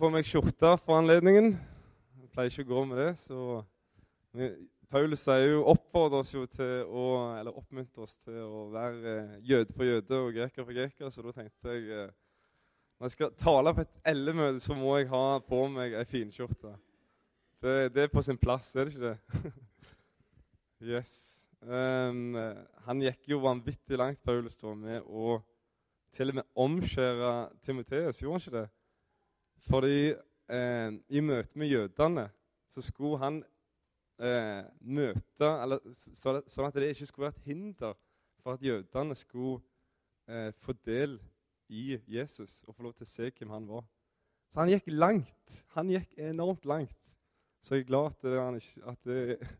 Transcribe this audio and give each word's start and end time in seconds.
på 0.00 0.08
meg 0.08 0.24
skjorte 0.24 0.68
for 0.80 0.96
anledningen. 0.96 1.50
Jeg 2.22 2.30
pleier 2.32 2.52
ikke 2.52 2.64
å 2.64 2.74
gå 2.74 2.84
med 2.88 3.00
det. 3.02 3.10
så... 3.20 3.62
Paulus 4.90 5.22
jo 5.28 5.60
oppfordrer 5.70 6.24
oss 6.24 6.32
jo 6.34 6.40
til 6.50 6.88
å, 6.88 7.02
eller 7.38 7.54
oppmuntrer 7.54 8.02
oss 8.02 8.16
til 8.24 8.40
å 8.42 8.64
være 8.72 9.12
eh, 9.12 9.36
jøde 9.46 9.76
for 9.76 9.86
jøde 9.86 10.18
og 10.18 10.32
greker 10.34 10.64
for 10.64 10.74
greker. 10.74 11.12
Så 11.14 11.22
da 11.22 11.34
tenkte 11.36 11.76
jeg 11.76 11.84
eh, 11.94 12.08
når 12.98 13.06
jeg 13.06 13.14
skal 13.14 13.36
tale 13.38 13.74
på 13.76 13.84
et 13.84 14.00
ellemøte, 14.10 14.64
så 14.64 14.74
må 14.74 14.96
jeg 14.98 15.10
ha 15.12 15.22
på 15.46 15.60
meg 15.70 15.94
ei 16.00 16.08
finskjorte. 16.10 16.72
Det, 17.62 17.76
det 17.94 18.06
er 18.06 18.10
på 18.10 18.24
sin 18.26 18.40
plass, 18.40 18.72
er 18.74 18.88
det 18.88 18.96
ikke 18.96 19.12
det? 19.12 19.54
yes. 20.96 21.14
Um, 21.60 22.34
han 22.88 23.04
gikk 23.04 23.30
jo 23.34 23.44
vanvittig 23.44 24.00
langt, 24.00 24.24
Paulus, 24.26 24.58
da, 24.58 24.74
med 24.74 25.06
å 25.06 25.38
til 26.16 26.32
og 26.32 26.40
med 26.40 26.52
omskjære 26.66 27.32
Timoteus. 27.62 28.24
Gjorde 28.24 28.40
han 28.40 28.46
ikke 28.46 28.58
det? 28.58 28.68
Fordi 29.68 30.12
eh, 30.12 30.92
i 31.08 31.22
møte 31.24 31.58
med 31.58 31.70
jødene 31.70 32.28
så 32.70 32.82
skulle 32.84 33.18
han 33.20 33.40
eh, 34.20 34.62
møte 34.80 35.50
eller, 35.62 35.82
så 35.94 36.38
Sånn 36.46 36.68
at 36.68 36.78
det 36.78 36.92
ikke 36.94 37.08
skulle 37.08 37.28
være 37.28 37.38
et 37.38 37.50
hinder 37.50 37.96
for 38.40 38.56
at 38.56 38.64
jødene 38.64 39.16
skulle 39.18 39.60
eh, 40.30 40.50
få 40.62 40.76
del 40.86 41.18
i 41.70 41.98
Jesus 42.08 42.62
og 42.66 42.74
få 42.74 42.88
lov 42.88 42.94
til 42.98 43.06
å 43.06 43.10
se 43.10 43.30
hvem 43.30 43.54
han 43.54 43.68
var. 43.68 43.84
Så 44.50 44.62
han 44.62 44.72
gikk 44.72 44.88
langt. 44.90 45.60
Han 45.76 45.90
gikk 45.92 46.16
enormt 46.18 46.64
langt. 46.66 46.96
Så 47.62 47.76
jeg 47.76 47.84
er 47.84 47.90
glad 47.90 48.06
at, 48.10 48.22
det, 48.24 48.62
ikke, 48.62 48.90
at 48.90 48.98
det, 49.04 49.50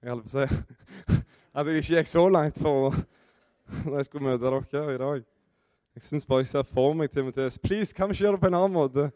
jeg 0.00 0.12
holdt 0.12 0.28
på 0.28 0.30
å 0.30 0.36
si, 0.36 1.16
at 1.58 1.68
jeg 1.68 1.82
ikke 1.82 1.96
gikk 1.98 2.10
så 2.12 2.22
langt 2.30 2.60
for 2.62 2.94
når 3.84 3.98
jeg 3.98 4.08
skulle 4.08 4.30
møte 4.30 4.44
dere 4.46 4.94
i 4.94 5.00
dag. 5.02 5.26
Jeg 5.98 6.06
syns 6.06 6.28
bare 6.30 6.44
jeg 6.44 6.52
ser 6.52 6.68
for 6.70 6.94
meg 6.94 7.10
Timoteus. 7.10 7.58
Please, 7.58 7.92
kan 7.92 8.08
vi 8.08 8.14
ikke 8.14 8.24
gjøre 8.24 8.38
det 8.38 8.42
på 8.44 8.50
en 8.52 8.56
annen 8.60 8.76
måte? 8.76 9.08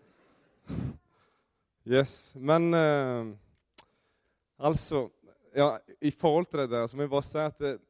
Yes. 1.87 2.33
Men 2.37 2.75
eh, 2.75 3.33
Altså, 4.63 5.09
ja, 5.57 5.79
I 6.01 6.11
forhold 6.11 6.47
til 6.47 6.61
det 6.61 6.71
der 6.71 6.87
så 6.87 6.97
må 6.97 7.03
jeg 7.03 7.11
bare 7.11 7.27
si 7.27 7.39
at 7.39 7.59
det, 7.59 7.81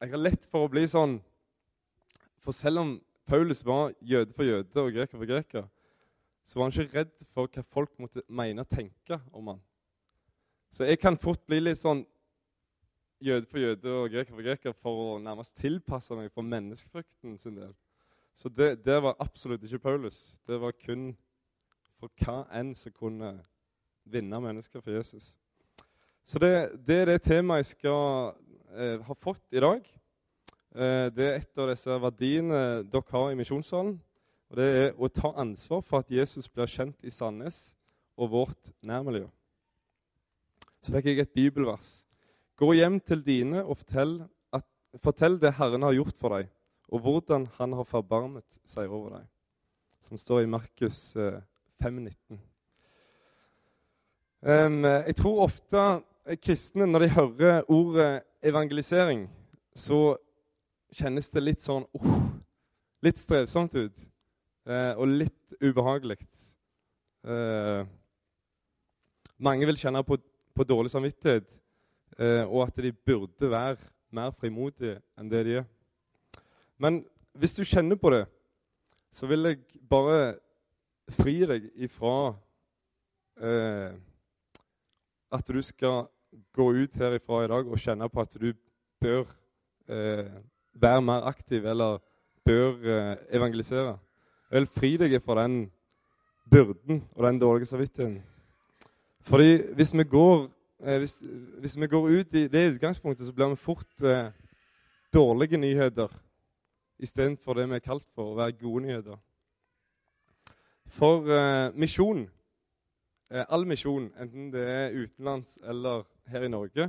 jeg 0.00 0.10
har 0.12 0.20
lett 0.20 0.46
for 0.46 0.66
å 0.66 0.70
bli 0.70 0.84
sånn 0.86 1.16
For 2.44 2.54
selv 2.54 2.82
om 2.84 2.92
Paulus 3.26 3.64
var 3.66 3.94
jøde 4.04 4.36
for 4.36 4.46
jøde 4.46 4.82
og 4.82 4.92
greker 4.92 5.16
for 5.16 5.26
greker, 5.26 5.64
så 6.44 6.58
var 6.58 6.68
han 6.68 6.74
ikke 6.76 6.98
redd 6.98 7.12
for 7.32 7.48
hva 7.48 7.62
folk 7.72 7.94
måtte 7.98 8.22
mene 8.28 8.60
og 8.60 8.68
tenke 8.68 9.16
om 9.32 9.48
han. 9.48 9.62
Så 10.68 10.84
jeg 10.84 11.00
kan 11.00 11.16
fort 11.16 11.40
bli 11.48 11.62
litt 11.62 11.80
sånn 11.80 12.02
jøde 13.24 13.48
for 13.48 13.62
jøde 13.64 13.94
og 13.96 14.10
greker 14.12 14.36
for 14.36 14.44
greker 14.44 14.76
for 14.76 15.00
å 15.06 15.18
nærmest 15.24 15.56
tilpasse 15.56 16.14
meg 16.18 16.28
for 16.36 16.44
menneskefrykten 16.44 17.38
sin 17.40 17.56
del. 17.56 17.72
Så 18.36 18.52
det, 18.52 18.74
det 18.84 19.00
var 19.00 19.16
absolutt 19.24 19.64
ikke 19.64 19.86
Paulus. 19.88 20.20
Det 20.44 20.60
var 20.60 20.76
kun 20.76 21.14
for 22.04 22.24
hva 22.24 22.44
enn 22.52 22.74
som 22.76 22.92
kunne 22.92 23.38
vinne 24.04 24.40
mennesker 24.44 24.82
for 24.84 24.92
Jesus. 24.92 25.34
Så 26.24 26.40
det, 26.40 26.80
det, 26.84 26.96
er 27.00 27.12
det 27.12 27.22
temaet 27.24 27.62
jeg 27.62 27.70
skal 27.78 28.34
eh, 28.76 28.98
ha 29.04 29.16
fått 29.16 29.44
i 29.52 29.62
dag. 29.64 29.84
Eh, 30.74 31.06
det 31.14 31.24
er 31.24 31.38
et 31.38 31.60
av 31.60 31.70
disse 31.72 31.96
verdiene 32.02 32.60
dere 32.88 33.12
har 33.12 33.30
i 33.32 33.38
Misjonssalen. 33.38 33.94
Og 34.52 34.58
det 34.60 34.66
er 34.80 35.00
å 35.00 35.08
ta 35.08 35.32
ansvar 35.40 35.80
for 35.84 36.04
at 36.04 36.12
Jesus 36.12 36.48
blir 36.52 36.68
kjent 36.68 37.00
i 37.04 37.12
Sandnes 37.12 37.72
og 38.20 38.32
vårt 38.34 38.72
nærmiljø. 38.84 39.26
Så 40.84 40.92
fikk 40.92 41.08
jeg 41.08 41.24
et 41.24 41.32
bibelvers. 41.36 42.04
Gå 42.60 42.68
hjem 42.76 43.00
til 43.00 43.24
dine 43.24 43.64
og 43.64 43.80
fortell, 43.80 44.18
at, 44.54 44.66
fortell 45.02 45.40
det 45.40 45.56
Herren 45.56 45.88
har 45.88 45.96
gjort 45.96 46.20
for 46.20 46.36
deg, 46.36 46.52
og 46.92 47.00
hvordan 47.02 47.48
Han 47.56 47.72
har 47.80 47.88
forbarmet 47.88 48.60
seg 48.68 48.92
over 48.92 49.16
deg. 49.16 49.26
Som 50.04 50.20
står 50.20 50.44
i 50.44 50.52
Markus 50.52 51.16
eh, 51.16 51.40
5,19. 51.84 52.40
Um, 54.44 54.84
jeg 54.84 55.16
tror 55.16 55.44
ofte 55.46 55.84
kristne, 56.42 56.86
når 56.88 57.04
de 57.04 57.08
hører 57.14 57.70
ordet 57.72 58.22
evangelisering, 58.44 59.26
så 59.76 60.16
kjennes 60.94 61.28
det 61.32 61.42
litt 61.44 61.64
sånn 61.64 61.86
uh, 62.00 62.16
Litt 63.04 63.18
strevsomt 63.20 63.74
ut. 63.76 64.04
Uh, 64.64 64.96
og 64.96 65.10
litt 65.12 65.56
ubehagelig. 65.60 66.16
Uh, 67.24 67.84
mange 69.44 69.66
vil 69.66 69.78
kjenne 69.78 70.02
på, 70.06 70.16
på 70.54 70.64
dårlig 70.64 70.92
samvittighet, 70.92 71.46
eh, 72.18 72.44
og 72.46 72.68
at 72.68 72.78
de 72.82 72.92
burde 72.92 73.50
være 73.50 73.76
mer 74.14 74.30
frimodige 74.38 75.00
enn 75.18 75.30
det 75.30 75.42
de 75.46 75.56
er. 75.60 75.66
Men 76.78 77.02
hvis 77.34 77.56
du 77.58 77.64
kjenner 77.66 77.98
på 77.98 78.12
det, 78.14 78.24
så 79.14 79.26
vil 79.30 79.50
jeg 79.50 79.60
bare 79.90 80.36
fri 81.10 81.40
deg 81.46 81.68
ifra 81.84 82.34
eh, 83.40 83.92
at 85.34 85.48
du 85.48 85.60
skal 85.62 86.06
gå 86.54 86.66
ut 86.72 86.96
herifra 86.98 87.44
i 87.44 87.50
dag 87.50 87.68
og 87.68 87.80
kjenne 87.80 88.08
på 88.08 88.22
at 88.22 88.36
du 88.40 88.52
bør 89.00 89.24
eh, 89.88 90.30
være 90.74 91.02
mer 91.02 91.28
aktiv 91.28 91.66
eller 91.66 91.98
bør 92.44 92.72
eh, 92.84 93.16
evangelisere. 93.36 93.98
Jeg 94.50 94.68
fri 94.68 94.96
deg 95.00 95.16
fra 95.24 95.42
den 95.42 95.70
byrden 96.50 97.02
og 97.14 97.26
den 97.26 97.40
dårlige 97.40 97.66
samvittigheten. 97.66 98.22
Fordi 99.20 99.72
hvis 99.74 99.94
vi 99.94 100.04
går, 100.04 100.48
eh, 100.84 100.98
hvis, 100.98 101.22
hvis 101.58 101.80
vi 101.80 101.86
går 101.86 102.08
ut 102.08 102.34
i 102.34 102.48
det 102.48 102.74
utgangspunktet, 102.74 103.26
så 103.26 103.32
blir 103.32 103.48
vi 103.48 103.56
fort 103.56 104.02
eh, 104.02 104.30
dårlige 105.14 105.56
nyheter 105.56 106.08
istedenfor 106.98 107.54
det 107.54 107.68
vi 107.68 107.74
er 107.74 107.84
kalt 107.84 108.06
for 108.14 108.32
å 108.32 108.36
være 108.38 108.56
gode 108.60 108.84
nyheter. 108.86 109.16
For 110.94 111.26
eh, 111.26 111.74
misjon 111.74 112.28
Eh, 113.34 113.42
all 113.50 113.64
misjon, 113.66 114.10
enten 114.20 114.50
det 114.52 114.62
er 114.62 114.92
utenlands 114.94 115.56
eller 115.66 116.04
her 116.30 116.44
i 116.46 116.50
Norge, 116.52 116.84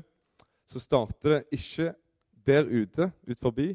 så 0.69 0.81
starter 0.83 1.39
det 1.39 1.57
ikke 1.57 1.87
der 2.45 2.67
ute, 2.69 3.07
ut 3.25 3.41
forbi, 3.41 3.71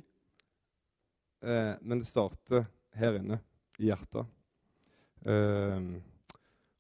eh, 1.43 1.73
men 1.81 2.03
det 2.03 2.07
starter 2.07 2.69
her 2.95 3.19
inne, 3.19 3.41
i 3.81 3.89
hjertet. 3.89 4.29
Eh, 5.27 5.91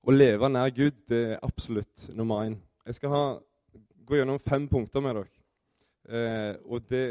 å 0.00 0.14
leve 0.14 0.52
nær 0.52 0.70
Gud 0.76 1.02
det 1.10 1.20
er 1.32 1.42
absolutt 1.42 2.06
nummer 2.14 2.44
én. 2.46 2.54
Jeg 2.86 3.00
skal 3.00 3.14
ha, 3.16 3.24
gå 4.06 4.20
gjennom 4.20 4.38
fem 4.46 4.70
punkter 4.70 5.02
med 5.02 5.18
dere. 5.18 5.44
Eh, 6.06 6.54
og 6.70 6.86
det 6.86 7.04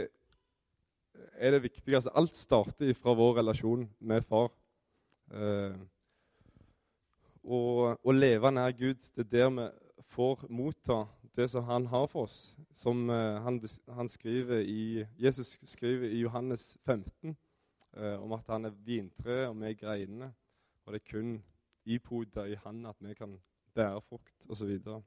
er 1.35 1.55
det 1.55 1.65
viktigste. 1.67 2.15
Alt 2.15 2.37
starter 2.37 2.95
fra 2.95 3.11
vår 3.17 3.41
relasjon 3.41 3.89
med 3.99 4.23
far. 4.29 4.53
Eh, 5.33 5.75
og, 7.49 7.99
å 8.05 8.13
leve 8.13 8.51
nær 8.53 8.73
Gud. 8.77 9.01
Det 9.15 9.25
er 9.25 9.31
der 9.33 9.49
vi 9.55 9.67
får 10.13 10.45
motta 10.53 11.03
det 11.35 11.49
som 11.51 11.65
han 11.65 11.87
har 11.89 12.07
for 12.11 12.27
oss. 12.27 12.55
Som 12.75 13.09
uh, 13.09 13.39
han, 13.43 13.59
han 13.95 14.09
skriver 14.09 14.61
i, 14.61 15.05
Jesus 15.17 15.57
skriver 15.69 16.09
i 16.09 16.21
Johannes 16.23 16.77
15 16.85 17.31
uh, 17.31 17.35
eh, 17.97 18.17
om 18.21 18.33
at 18.37 18.49
han 18.49 18.69
er 18.69 18.75
vintreet, 18.85 19.47
og 19.49 19.57
vi 19.61 19.69
er 19.69 19.79
greinene. 19.79 20.33
Og 20.85 20.93
det 20.93 21.01
er 21.01 21.11
kun 21.11 21.37
ipoda 21.89 22.45
i 22.49 22.57
han 22.63 22.85
at 22.89 22.97
vi 23.01 23.15
kan 23.17 23.37
bære 23.77 24.01
frukt 24.01 24.49
osv. 24.49 24.75
Og, 24.85 25.03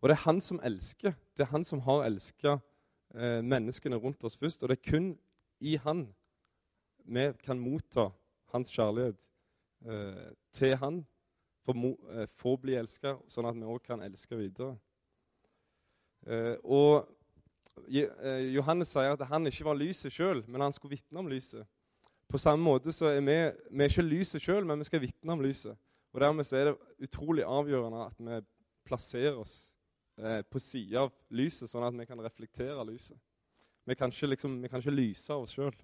og 0.00 0.08
det 0.08 0.16
er 0.16 0.24
han 0.24 0.40
som 0.44 0.60
elsker. 0.64 1.16
Det 1.36 1.44
er 1.44 1.52
han 1.52 1.64
som 1.64 1.82
har 1.84 2.06
elska 2.06 2.58
eh, 3.14 3.40
menneskene 3.44 3.98
rundt 4.00 4.24
oss 4.24 4.38
først. 4.40 4.62
Og 4.62 4.70
det 4.70 4.78
er 4.78 4.90
kun 4.90 5.12
i 5.60 5.76
han 5.76 6.06
vi 7.10 7.30
kan 7.42 7.60
motta 7.60 8.10
hans 8.52 8.70
kjærlighet 8.72 9.29
eh, 9.86 10.28
til 10.56 10.76
Han 10.80 11.02
for 11.64 11.76
å 11.76 12.54
eh, 12.54 12.60
bli 12.60 12.76
elska, 12.80 13.16
sånn 13.30 13.48
at 13.50 13.58
vi 13.58 13.68
òg 13.68 13.82
kan 13.84 14.02
elske 14.04 14.38
videre. 14.38 14.74
Eh, 16.26 16.56
og 16.64 17.06
eh, 17.88 18.50
Johannes 18.54 18.92
sier 18.92 19.14
at 19.14 19.28
han 19.30 19.48
ikke 19.48 19.68
var 19.68 19.78
lyset 19.78 20.12
sjøl, 20.12 20.42
men 20.48 20.64
han 20.64 20.74
skulle 20.76 20.98
vitne 20.98 21.22
om 21.22 21.30
lyset. 21.30 21.66
På 22.30 22.38
samme 22.38 22.62
måte 22.62 22.92
så 22.94 23.08
er 23.10 23.22
vi, 23.26 23.38
vi 23.70 23.84
er 23.84 23.90
ikke 23.90 24.06
lyset 24.06 24.44
sjøl, 24.44 24.66
men 24.68 24.80
vi 24.80 24.88
skal 24.88 25.02
vitne 25.02 25.34
om 25.34 25.42
lyset. 25.42 25.78
Og 26.10 26.22
Dermed 26.22 26.52
er 26.54 26.70
det 26.70 27.06
utrolig 27.06 27.46
avgjørende 27.46 28.06
at 28.06 28.18
vi 28.18 28.40
plasserer 28.86 29.38
oss 29.38 29.56
eh, 30.18 30.40
på 30.46 30.62
sida 30.62 31.06
av 31.06 31.14
lyset, 31.34 31.70
sånn 31.70 31.86
at 31.86 31.96
vi 31.96 32.06
kan 32.08 32.22
reflektere 32.22 32.86
lyset. 32.86 33.18
Vi 33.86 33.96
kan 33.98 34.12
ikke, 34.12 34.30
liksom, 34.34 34.58
vi 34.62 34.70
kan 34.70 34.82
ikke 34.82 34.94
lyse 34.94 35.32
av 35.32 35.44
oss 35.44 35.54
sjøl. 35.56 35.74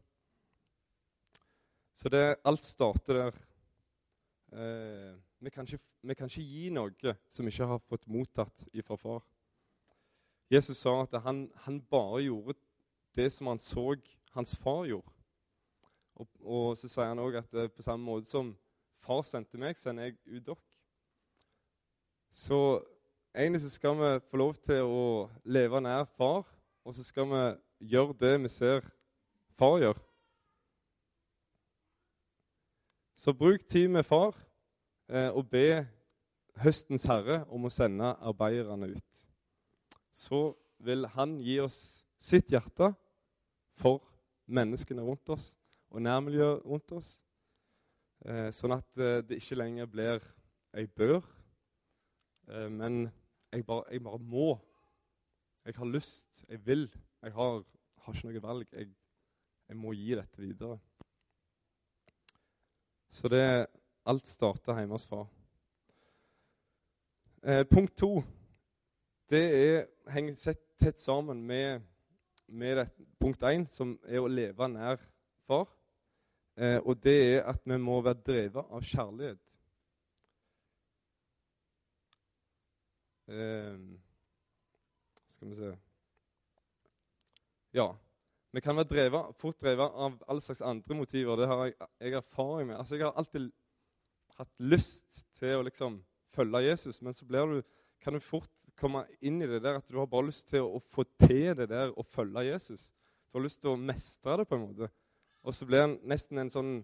Så 1.96 2.10
det, 2.12 2.36
alt 2.44 2.66
starter 2.66 3.22
der. 3.22 3.38
Eh, 4.52 5.14
vi, 5.38 5.50
kan 5.50 5.66
ikke, 5.66 5.82
vi, 6.02 6.14
kan 6.14 6.30
ikke, 6.30 6.42
gi 6.42 6.68
noe 6.70 7.16
som 7.28 7.46
vi 7.46 7.50
ikke 7.50 7.66
har 7.66 7.82
fått 7.90 8.06
mottatt 8.06 8.66
ifra 8.72 8.96
far. 9.00 9.24
Jesus 10.52 10.78
sa 10.78 11.00
at 11.02 11.16
han, 11.24 11.48
han, 11.64 11.80
bare 11.90 12.22
gjorde 12.22 12.54
det 13.18 13.32
som 13.34 13.50
han 13.50 13.58
så 13.58 13.96
hans 14.36 14.54
far 14.62 14.86
gjorde. 14.86 15.10
Og, 16.16 16.28
og 16.40 16.76
så 16.78 16.88
sier 16.88 17.10
han 17.10 17.20
òg 17.20 17.40
at 17.42 17.50
det, 17.52 17.72
på 17.74 17.84
samme 17.84 18.06
måte 18.06 18.30
som 18.30 18.54
far 19.02 19.24
sendte 19.26 19.58
meg, 19.58 19.76
sender 19.78 20.10
jeg 20.10 20.20
ut 20.38 20.46
dere. 20.46 20.62
Så 22.36 22.60
egentlig 23.34 23.64
så 23.64 23.70
skal 23.72 23.98
vi 23.98 24.12
få 24.30 24.40
lov 24.40 24.54
til 24.62 24.86
å 24.86 25.04
leve 25.44 25.80
nær 25.82 26.06
far, 26.16 26.46
og 26.86 26.94
så 26.94 27.04
skal 27.04 27.28
vi 27.32 27.42
gjøre 27.92 28.16
det 28.20 28.34
vi 28.44 28.52
ser 28.52 28.86
far 29.58 29.80
gjør. 29.82 30.05
Så 33.16 33.32
bruk 33.32 33.64
tid 33.68 33.88
med 33.88 34.04
far. 34.04 34.34
eh, 35.08 35.30
og 35.30 35.50
be 35.50 35.86
høstens 36.58 37.04
herre 37.06 37.44
om 37.54 37.68
å 37.68 37.70
sende 37.70 38.08
arbeiderne 38.26 38.88
ut. 38.90 39.20
Så 40.10 40.56
vil 40.82 41.06
han 41.14 41.36
gi 41.38 41.60
oss 41.62 41.78
sitt 42.18 42.50
hjerte 42.50 42.90
for 43.78 44.02
menneskene 44.46 45.04
rundt 45.06 45.30
oss 45.30 45.52
og 45.94 46.02
nærmiljøet 46.02 46.64
rundt 46.66 46.92
oss, 46.96 47.12
eh, 48.26 48.50
sånn 48.50 48.74
at 48.74 48.98
eh, 48.98 49.20
det 49.22 49.38
ikke 49.40 49.60
lenger 49.60 49.86
blir 49.90 50.26
jeg 50.74 50.90
bør, 50.90 51.22
eh, 52.50 52.68
men 52.68 53.06
jeg 53.52 53.64
bare, 53.64 53.86
jeg 53.92 54.02
bare, 54.04 54.18
må. 54.18 54.48
Jeg 55.64 55.74
har 55.78 55.88
lyst, 55.88 56.44
jeg 56.48 56.60
vil. 56.66 56.84
Jeg 57.22 57.32
har, 57.32 57.62
har 58.04 58.14
ikke 58.14 58.28
noe 58.28 58.42
valg. 58.42 58.66
Jeg, 58.72 58.90
jeg, 59.68 59.76
må 59.76 59.94
gi 59.96 60.12
dette 60.18 60.42
videre. 60.42 60.76
Så 63.16 63.28
det 63.32 63.66
alt 64.04 64.26
starter 64.28 64.76
hjemme 64.76 64.98
far. 65.08 65.28
Eh, 67.42 67.62
punkt 67.64 67.94
to 67.96 68.20
det 69.30 69.40
er, 69.56 69.86
henger 70.12 70.58
tett 70.78 71.00
sammen 71.00 71.40
med, 71.42 71.80
med 72.46 72.76
det, 72.76 72.84
punkt 73.18 73.42
én, 73.42 73.64
som 73.72 73.96
er 74.04 74.20
å 74.20 74.28
leve 74.28 74.68
nær 74.68 75.00
far. 75.48 75.64
Eh, 76.60 76.76
og 76.84 77.00
det 77.02 77.16
er 77.32 77.48
at 77.48 77.64
vi 77.64 77.80
må 77.80 78.02
være 78.04 78.20
drevet 78.28 78.68
av 78.68 78.84
kjærlighet. 78.84 79.60
Eh, 83.32 83.80
skal 85.32 85.48
vi 85.48 85.62
se 85.64 85.76
Ja. 87.76 87.94
Vi 88.54 88.62
kan 88.64 88.76
være 88.76 88.88
drevet, 88.88 89.36
fort 89.40 89.58
drevet 89.60 89.94
av 89.94 90.18
alle 90.28 90.40
slags 90.44 90.62
andre 90.64 90.96
motiver. 90.96 91.36
Det 91.36 91.48
har 91.50 91.64
jeg, 91.64 91.74
jeg 92.00 92.18
erfaring 92.20 92.68
med. 92.68 92.76
Altså, 92.78 92.96
Jeg 92.96 93.06
har 93.06 93.16
alltid 93.16 93.50
hatt 94.36 94.52
lyst 94.60 95.24
til 95.38 95.58
å 95.58 95.64
liksom 95.66 95.98
følge 96.36 96.62
Jesus, 96.66 97.00
men 97.02 97.14
så 97.16 97.24
du, 97.24 97.62
kan 98.00 98.14
du 98.14 98.20
fort 98.20 98.50
komme 98.76 99.06
inn 99.24 99.40
i 99.42 99.48
det 99.48 99.62
der 99.64 99.80
at 99.80 99.88
du 99.88 99.98
har 99.98 100.08
bare 100.10 100.28
lyst 100.28 100.50
til 100.50 100.66
å, 100.66 100.80
få 100.92 101.06
til 101.18 101.54
det 101.56 101.68
der 101.72 101.92
å 101.96 102.04
følge 102.04 102.44
Jesus. 102.50 102.90
Du 103.30 103.38
har 103.38 103.46
lyst 103.46 103.62
til 103.62 103.72
å 103.72 103.80
mestre 103.80 104.38
det 104.40 104.48
på 104.48 104.58
en 104.58 104.66
måte. 104.68 104.90
Og 105.46 105.54
så 105.54 105.66
blir 105.68 105.84
det 105.84 106.08
nesten 106.08 106.42
en 106.42 106.52
sånn 106.52 106.76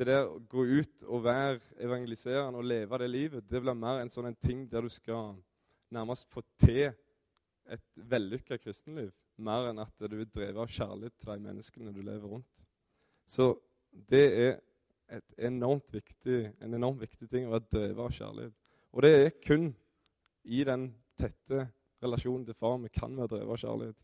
Det 0.00 0.06
der 0.08 0.24
å 0.24 0.38
gå 0.48 0.62
ut 0.64 1.02
og 1.12 1.26
være 1.26 1.58
evangeliserende 1.84 2.56
og 2.56 2.64
leve 2.64 2.98
det 3.02 3.08
livet, 3.10 3.44
det 3.44 3.60
blir 3.60 3.76
mer 3.76 3.98
en 4.00 4.08
sånn 4.08 4.30
en 4.30 4.36
ting 4.40 4.62
der 4.70 4.86
du 4.86 4.88
skal 4.88 5.34
nærmest 5.92 6.24
få 6.32 6.40
til 6.56 6.86
et 7.68 7.84
vellykka 8.08 8.56
kristenliv. 8.62 9.10
Mer 9.40 9.70
enn 9.70 9.80
at 9.80 9.94
du 10.04 10.18
er 10.20 10.28
drevet 10.28 10.60
av 10.60 10.70
kjærlighet 10.70 11.16
til 11.18 11.32
de 11.32 11.44
menneskene 11.46 11.94
du 11.94 12.02
lever 12.04 12.28
rundt. 12.28 12.66
Så 13.30 13.54
det 14.10 14.26
er 14.36 15.22
enormt 15.38 15.92
viktig, 15.92 16.52
en 16.60 16.76
enormt 16.76 17.00
viktig 17.02 17.28
ting 17.30 17.48
å 17.48 17.54
være 17.56 17.70
drevet 17.72 18.04
av 18.04 18.14
kjærlighet. 18.18 18.56
Og 18.90 19.06
det 19.06 19.12
er 19.16 19.36
kun 19.42 19.70
i 20.44 20.62
den 20.66 20.90
tette 21.18 21.66
relasjonen 22.02 22.46
til 22.48 22.56
far 22.58 22.78
vi 22.82 22.92
kan 22.92 23.16
være 23.16 23.34
drevet 23.34 23.54
av 23.54 23.62
kjærlighet. 23.64 24.00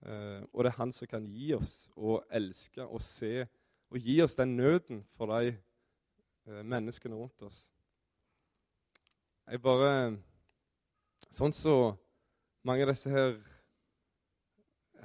Eh, 0.00 0.42
og 0.52 0.64
det 0.64 0.72
er 0.72 0.78
han 0.78 0.92
som 0.96 1.10
kan 1.10 1.26
gi 1.28 1.52
oss 1.56 1.74
å 1.96 2.20
elske 2.32 2.86
og 2.86 3.02
se 3.04 3.44
og 3.90 3.98
gi 3.98 4.20
oss 4.22 4.38
den 4.38 4.54
nøden 4.56 5.02
for 5.18 5.32
de 5.34 5.52
eh, 5.52 6.62
menneskene 6.62 7.18
rundt 7.18 7.42
oss. 7.44 7.68
Jeg 9.50 9.62
bare 9.62 10.16
Sånn 11.30 11.52
så 11.54 11.92
mange 12.66 12.82
av 12.82 12.90
disse 12.90 13.10
her 13.12 13.36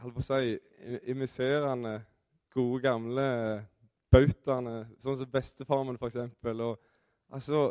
holdt 0.01 0.17
på 0.17 0.23
å 0.23 0.27
si, 0.27 0.55
imiserende, 1.11 1.97
gode, 2.55 2.81
gamle 2.85 3.27
bautaene, 4.13 4.85
sånn 5.01 5.17
som 5.19 5.31
bestefarmen 5.31 5.97
f.eks. 5.99 6.19
Altså, 7.33 7.65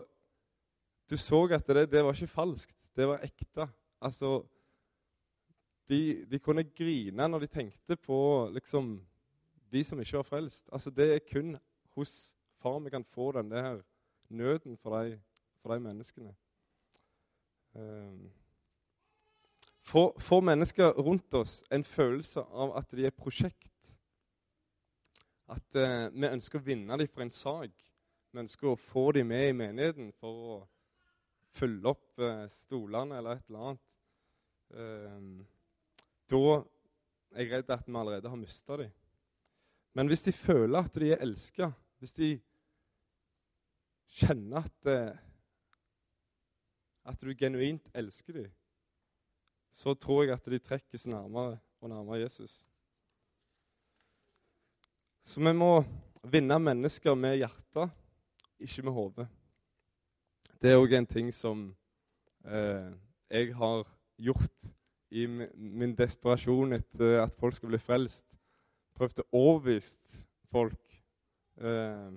du 1.08 1.16
så 1.20 1.40
at 1.54 1.68
det, 1.68 1.86
det 1.92 2.02
var 2.04 2.16
ikke 2.16 2.32
falskt, 2.32 2.76
det 2.96 3.08
var 3.08 3.24
ekte. 3.24 3.68
Altså, 4.04 4.42
de, 5.88 6.24
de, 6.28 6.40
kunne 6.40 6.64
grine 6.76 7.28
når 7.28 7.44
de 7.44 7.50
tenkte 7.52 7.96
på 8.00 8.18
liksom, 8.54 8.96
de 9.72 9.84
som 9.84 10.00
ikke 10.00 10.20
var 10.20 10.28
frelst. 10.28 10.68
Altså, 10.72 10.92
det 10.92 11.10
er 11.12 11.26
kun 11.28 11.56
hos 11.96 12.34
far 12.62 12.78
vi 12.80 12.92
kan 12.92 13.04
få 13.04 13.32
den 13.36 13.52
nøden 14.28 14.78
for 14.80 14.96
de, 14.96 15.18
for 15.60 15.74
de 15.74 15.84
menneskene. 15.84 16.32
Um, 17.74 18.30
får, 19.84 20.14
får 20.20 20.44
mennesker 20.50 21.00
rundt 21.06 21.34
oss 21.34 21.62
en 21.70 21.84
følelse 21.84 22.42
av 22.42 22.74
at 22.80 22.92
de 22.96 23.06
er 23.08 23.16
prosjekt? 23.16 23.70
At 25.52 25.76
uh, 25.76 26.08
vi 26.10 26.30
ønsker 26.30 26.60
å 26.60 26.66
vinne 26.66 26.98
dem 27.00 27.10
for 27.10 27.24
en 27.24 27.34
sak? 27.34 27.74
Vi 28.32 28.42
ønsker 28.42 28.72
å 28.72 28.80
få 28.80 29.10
dem 29.14 29.28
med 29.30 29.50
i 29.50 29.56
menigheten 29.56 30.12
for 30.18 30.54
å 30.54 30.60
fylle 31.54 31.92
opp 31.92 32.22
uh, 32.22 32.46
stolene 32.50 33.20
eller 33.20 33.38
et 33.38 33.50
eller 33.50 33.68
annet. 33.68 33.84
Um, 34.74 35.34
da 36.32 36.40
er 37.34 37.44
jeg 37.44 37.52
redd 37.52 37.70
at 37.74 37.86
vi 37.86 37.96
allerede 37.98 38.30
har 38.32 38.40
mista 38.40 38.78
dem. 38.80 38.90
Men 39.94 40.10
hvis 40.10 40.24
de 40.26 40.32
føler 40.34 40.80
at 40.80 40.96
de 40.98 41.12
er 41.12 41.22
elska, 41.22 41.70
hvis 42.02 42.16
de 42.16 42.30
kjenner 44.14 44.64
at, 44.64 44.88
eh, 44.90 45.16
at 47.04 47.20
du 47.22 47.34
genuint 47.38 47.90
elsker 47.94 48.40
dem, 48.40 48.50
så 49.74 49.94
tror 49.98 50.24
jeg 50.24 50.36
at 50.36 50.46
de 50.50 50.58
trekkes 50.62 51.06
nærmere 51.10 51.58
og 51.82 51.90
nærmere 51.90 52.20
Jesus. 52.22 52.62
Så 55.24 55.40
vi 55.40 55.52
må 55.56 55.84
vinne 56.30 56.58
mennesker 56.60 57.14
med 57.14 57.40
hjertet, 57.40 57.90
ikke 58.60 58.84
med 58.86 58.92
hodet. 58.92 59.26
Det 60.62 60.70
er 60.70 60.78
òg 60.78 60.94
en 60.96 61.06
ting 61.06 61.32
som 61.34 61.66
eh, 62.46 62.92
jeg 63.30 63.54
har 63.56 63.82
gjort 64.16 64.68
i 65.10 65.26
min 65.26 65.94
desperasjon 65.98 66.76
etter 66.78 67.18
at 67.24 67.34
folk 67.38 67.56
skal 67.56 67.72
bli 67.72 67.80
frelst, 67.82 68.26
prøvd 68.94 69.24
å 69.24 69.26
overbevise 69.40 70.22
folk. 70.54 71.00
Eh, 71.58 72.14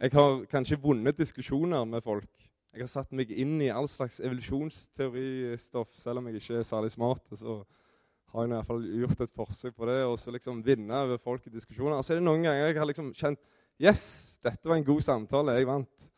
jeg 0.00 0.14
har 0.14 0.44
kanskje 0.48 0.80
vunnet 0.80 1.18
diskusjoner 1.18 1.84
med 1.84 2.04
folk. 2.06 2.49
Jeg 2.70 2.84
har 2.84 2.90
satt 2.92 3.14
meg 3.16 3.32
inn 3.34 3.56
i 3.64 3.70
all 3.74 3.88
slags 3.90 4.20
evolusjonsteoristoff, 4.22 5.90
selv 5.98 6.20
om 6.20 6.28
jeg 6.30 6.38
ikke 6.38 6.60
er 6.60 6.66
særlig 6.68 6.92
smart. 6.94 7.24
så 7.34 7.64
har 8.30 8.44
jeg 8.44 8.50
i 8.50 8.54
hvert 8.54 8.68
fall 8.68 8.84
gjort 9.00 9.20
et 9.24 9.32
forsøk 9.34 9.74
på 9.74 9.88
det, 9.90 10.04
og 10.06 10.18
så 10.18 10.30
liksom 10.30 10.62
vinne 10.64 11.00
over 11.02 11.18
folk 11.18 11.46
i 11.46 11.50
diskusjoner. 11.50 11.96
Og 11.96 12.04
så 12.04 12.14
er 12.14 12.20
det 12.20 12.26
noen 12.28 12.44
ganger 12.46 12.68
jeg 12.68 12.78
har 12.78 12.86
liksom 12.86 13.14
kjent 13.14 13.40
Yes, 13.80 14.02
dette 14.44 14.68
var 14.68 14.76
en 14.76 14.84
god 14.84 15.00
samtale. 15.00 15.54
Jeg 15.56 15.66
vant. 15.66 16.10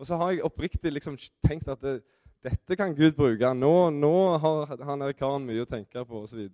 Og 0.00 0.06
så 0.08 0.16
har 0.16 0.30
jeg 0.32 0.44
oppriktig 0.46 0.92
liksom 0.94 1.18
tenkt 1.44 1.68
at 1.68 1.82
det, 1.84 1.98
dette 2.42 2.76
kan 2.80 2.94
Gud 2.96 3.12
bruke. 3.12 3.50
Nå, 3.54 3.90
nå 3.92 4.14
har 4.40 4.72
han 4.88 5.04
her 5.04 5.12
karen 5.12 5.44
mye 5.44 5.66
å 5.66 5.68
tenke 5.68 6.04
på 6.08 6.22
osv. 6.24 6.46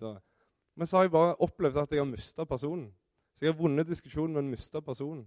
Men 0.75 0.91
så 0.91 0.99
har 0.99 1.07
jeg 1.07 1.15
bare 1.15 1.37
opplevd 1.47 1.79
at 1.85 1.95
jeg 1.95 2.03
har 2.03 2.11
mista 2.11 2.45
personen. 2.45 2.89
Så 3.37 3.47
jeg 3.47 3.55
har 3.55 3.61
vunnet 3.61 3.87
diskusjonen, 3.87 4.35
men 4.35 4.51
mista 4.51 4.83
personen. 4.83 5.23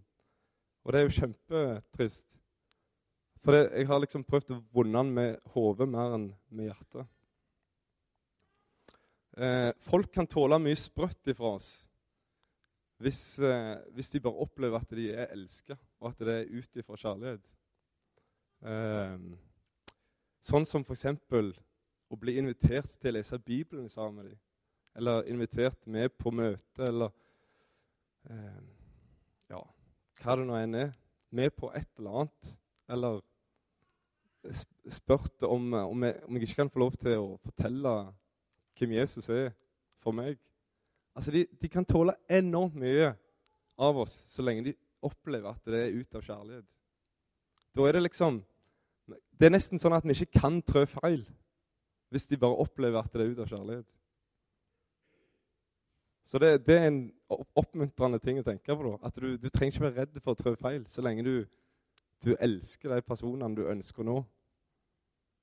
Og 0.83 0.91
det 0.91 0.99
er 0.99 1.07
jo 1.07 1.15
kjempetrist. 1.21 2.27
For 3.43 3.55
det, 3.55 3.69
jeg 3.77 3.87
har 3.87 4.01
liksom 4.03 4.25
prøvd 4.27 4.55
å 4.55 4.61
vunne 4.75 4.99
den 4.99 5.13
med 5.15 5.51
hodet 5.53 5.87
mer 5.89 6.15
enn 6.17 6.29
med 6.51 6.69
hjertet. 6.69 7.07
Eh, 9.39 9.69
folk 9.87 10.11
kan 10.11 10.27
tåle 10.27 10.59
mye 10.59 10.75
sprøtt 10.75 11.29
ifra 11.31 11.53
oss 11.55 11.69
hvis, 12.99 13.39
eh, 13.39 13.77
hvis, 13.95 14.09
de 14.11 14.19
bare 14.19 14.41
opplever 14.43 14.81
at 14.81 14.89
de 14.91 15.05
er 15.13 15.29
elska, 15.31 15.77
og 16.01 16.09
at 16.09 16.25
det 16.27 16.33
er 16.33 16.49
ut 16.51 16.81
ifra 16.81 16.97
kjærlighet. 16.99 17.45
Eh, 18.67 19.15
Sånn 20.39 20.65
som 20.65 20.85
f.eks. 20.87 21.05
å 22.09 22.17
bli 22.17 22.37
invitert 22.39 22.93
til 22.97 23.11
å 23.11 23.17
lese 23.17 23.39
Bibelen 23.43 23.89
sammen 23.91 24.21
med 24.21 24.31
dem. 24.31 24.39
Eller 24.99 25.27
invitert 25.29 25.87
med 25.87 26.15
på 26.17 26.31
møte, 26.33 26.87
eller 26.87 27.11
eh, 28.31 28.61
ja, 29.51 29.59
hva 30.21 30.37
det 30.39 30.47
nå 30.47 30.55
enn 30.57 30.79
er. 30.79 30.95
Med 31.35 31.53
på 31.59 31.69
et 31.77 31.91
eller 31.99 32.23
annet. 32.23 32.53
Eller 32.89 33.21
spurt 34.89 35.43
om, 35.43 35.73
om, 35.73 36.03
jeg, 36.03 36.21
om 36.25 36.35
jeg 36.35 36.47
ikke 36.47 36.61
kan 36.61 36.71
få 36.73 36.81
lov 36.81 36.93
til 36.97 37.17
å 37.19 37.39
fortelle 37.43 37.95
hvem 38.79 38.95
Jesus 38.95 39.29
er 39.33 39.51
for 39.99 40.15
meg. 40.15 40.39
Altså, 41.17 41.33
de, 41.35 41.43
de, 41.59 41.69
kan 41.71 41.85
tåle 41.85 42.15
enormt 42.31 42.77
mye 42.79 43.11
av 43.79 43.97
oss 43.99 44.13
så 44.31 44.45
lenge 44.45 44.69
de 44.69 44.75
opplever 45.05 45.51
at 45.51 45.67
det 45.67 45.81
er 45.83 45.97
ut 45.99 46.15
av 46.15 46.23
kjærlighet. 46.23 46.67
Da 47.75 47.85
er 47.85 47.97
det 47.97 48.07
liksom 48.07 48.39
det 49.39 49.47
er 49.47 49.55
nesten 49.55 49.79
sånn 49.79 49.95
at 49.95 50.05
vi 50.07 50.15
ikke 50.15 50.41
kan 50.41 50.59
trø 50.67 50.83
feil 50.89 51.23
hvis 52.09 52.27
de 52.27 52.39
bare 52.41 52.57
opplever 52.59 52.99
at 52.99 53.13
det 53.13 53.21
er 53.23 53.31
ut 53.31 53.41
av 53.43 53.51
kjærlighet. 53.51 53.87
Så 56.25 56.41
det, 56.41 56.49
det, 56.65 56.75
er 56.75 56.87
en 56.89 57.03
oppmuntrende 57.57 58.19
ting 58.21 58.41
å 58.41 58.45
tenke 58.45 58.75
på. 58.75 58.85
da, 58.85 58.97
At 59.07 59.15
du, 59.17 59.35
du 59.37 59.47
trenger 59.49 59.75
ikke 59.75 59.85
være 59.85 60.03
redd 60.03 60.19
for 60.21 60.33
å 60.33 60.39
trø 60.39 60.53
feil 60.59 60.83
så 60.89 61.01
lenge 61.05 61.25
du, 61.25 61.35
du 62.23 62.33
elsker 62.39 62.93
de 62.93 63.01
personene 63.05 63.55
du 63.55 63.67
ønsker 63.69 64.05
nå. 64.07 64.21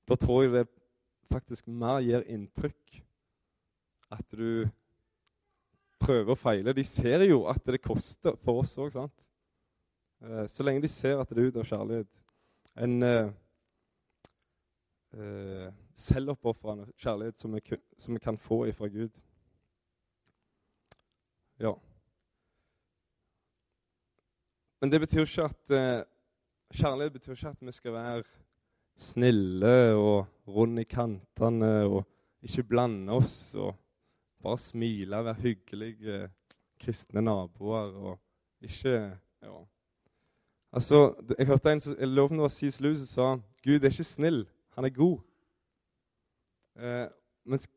Da 0.07 0.15
tror 0.15 0.43
jeg 0.43 0.53
det 0.53 0.65
faktisk 1.31 1.67
mer 1.67 1.99
gir 2.05 2.23
inntrykk 2.31 2.99
at 4.15 4.27
du 4.31 4.67
prøver 5.99 6.31
å 6.31 6.39
feile. 6.39 6.75
De 6.75 6.85
ser 6.87 7.25
jo 7.27 7.43
at 7.51 7.65
det 7.67 7.81
koster 7.83 8.37
for 8.43 8.61
oss 8.63 8.77
òg, 8.79 8.93
sant? 8.93 9.25
Eh, 10.21 10.45
så 10.49 10.63
lenge 10.63 10.85
de 10.85 10.91
ser 10.91 11.19
at 11.19 11.29
det 11.29 11.43
er 11.43 11.51
ut 11.51 11.59
av 11.59 11.67
kjærlighet. 11.67 12.19
En 12.77 13.03
eh, 13.03 13.33
eh, 15.17 15.67
selvoppofrende 15.97 16.91
kjærlighet 16.97 17.39
som 17.41 17.57
vi, 17.57 17.61
som 17.97 18.13
vi, 18.13 18.21
kan 18.23 18.37
få 18.37 18.65
ifra 18.69 18.87
Gud. 18.87 19.19
Ja. 21.59 21.73
Men 24.81 24.93
det 24.93 25.01
betyr 25.01 25.25
ikke 25.25 25.49
at 25.49 25.73
eh, 25.73 26.03
Kjærlighet 26.73 27.13
betyr 27.13 27.35
ikke 27.37 27.49
at 27.49 27.61
vi 27.61 27.71
skal 27.71 27.93
være 27.93 28.23
snille 28.97 29.95
og 29.95 30.27
runde 30.47 30.81
i 30.81 30.89
kantene 30.89 31.71
og 31.85 32.01
ikke 32.43 32.63
blande 32.63 33.13
oss 33.13 33.55
og 33.55 33.75
bare 34.43 34.59
smile, 34.59 35.23
være 35.23 35.41
hyggelige 35.41 36.19
kristne 36.79 37.21
naboer 37.21 37.95
og 37.95 38.19
ikke 38.61 39.17
Ja. 39.41 39.63
Altså, 40.73 41.15
Jeg 41.37 41.47
hørte 41.47 41.71
en 41.71 41.81
jeg 41.99 42.07
lurer 42.07 42.27
på 42.27 42.33
om 42.33 42.37
det 42.37 42.41
var 42.41 42.95
som 42.95 43.05
sa 43.05 43.39
Gud 43.63 43.83
er 43.83 43.89
ikke 43.89 44.03
snill, 44.03 44.47
han 44.75 44.85
er 44.85 44.89
god. 44.89 45.19
Eh, 46.75 47.07
mens 47.45 47.69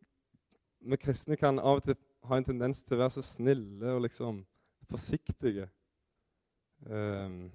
vi 0.81 0.97
kristne 0.97 1.37
kan 1.37 1.59
av 1.59 1.77
og 1.77 1.85
til 1.85 1.97
ha 2.25 2.37
en 2.37 2.45
tendens 2.45 2.83
til 2.85 2.97
å 2.97 3.01
være 3.01 3.11
så 3.11 3.23
snille 3.23 3.95
og 3.95 4.03
liksom 4.03 4.43
forsiktige. 4.91 5.69
Eh, 6.87 7.51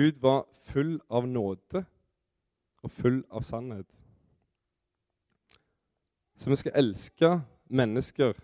Gud 0.00 0.20
var 0.20 0.46
full 0.52 0.94
av 1.10 1.26
nåde 1.28 1.82
og 2.80 2.90
full 2.90 3.18
av 3.28 3.42
sannhet. 3.44 3.86
Så 6.40 6.48
vi 6.48 6.56
skal 6.56 6.72
elske 6.80 7.28
mennesker 7.68 8.38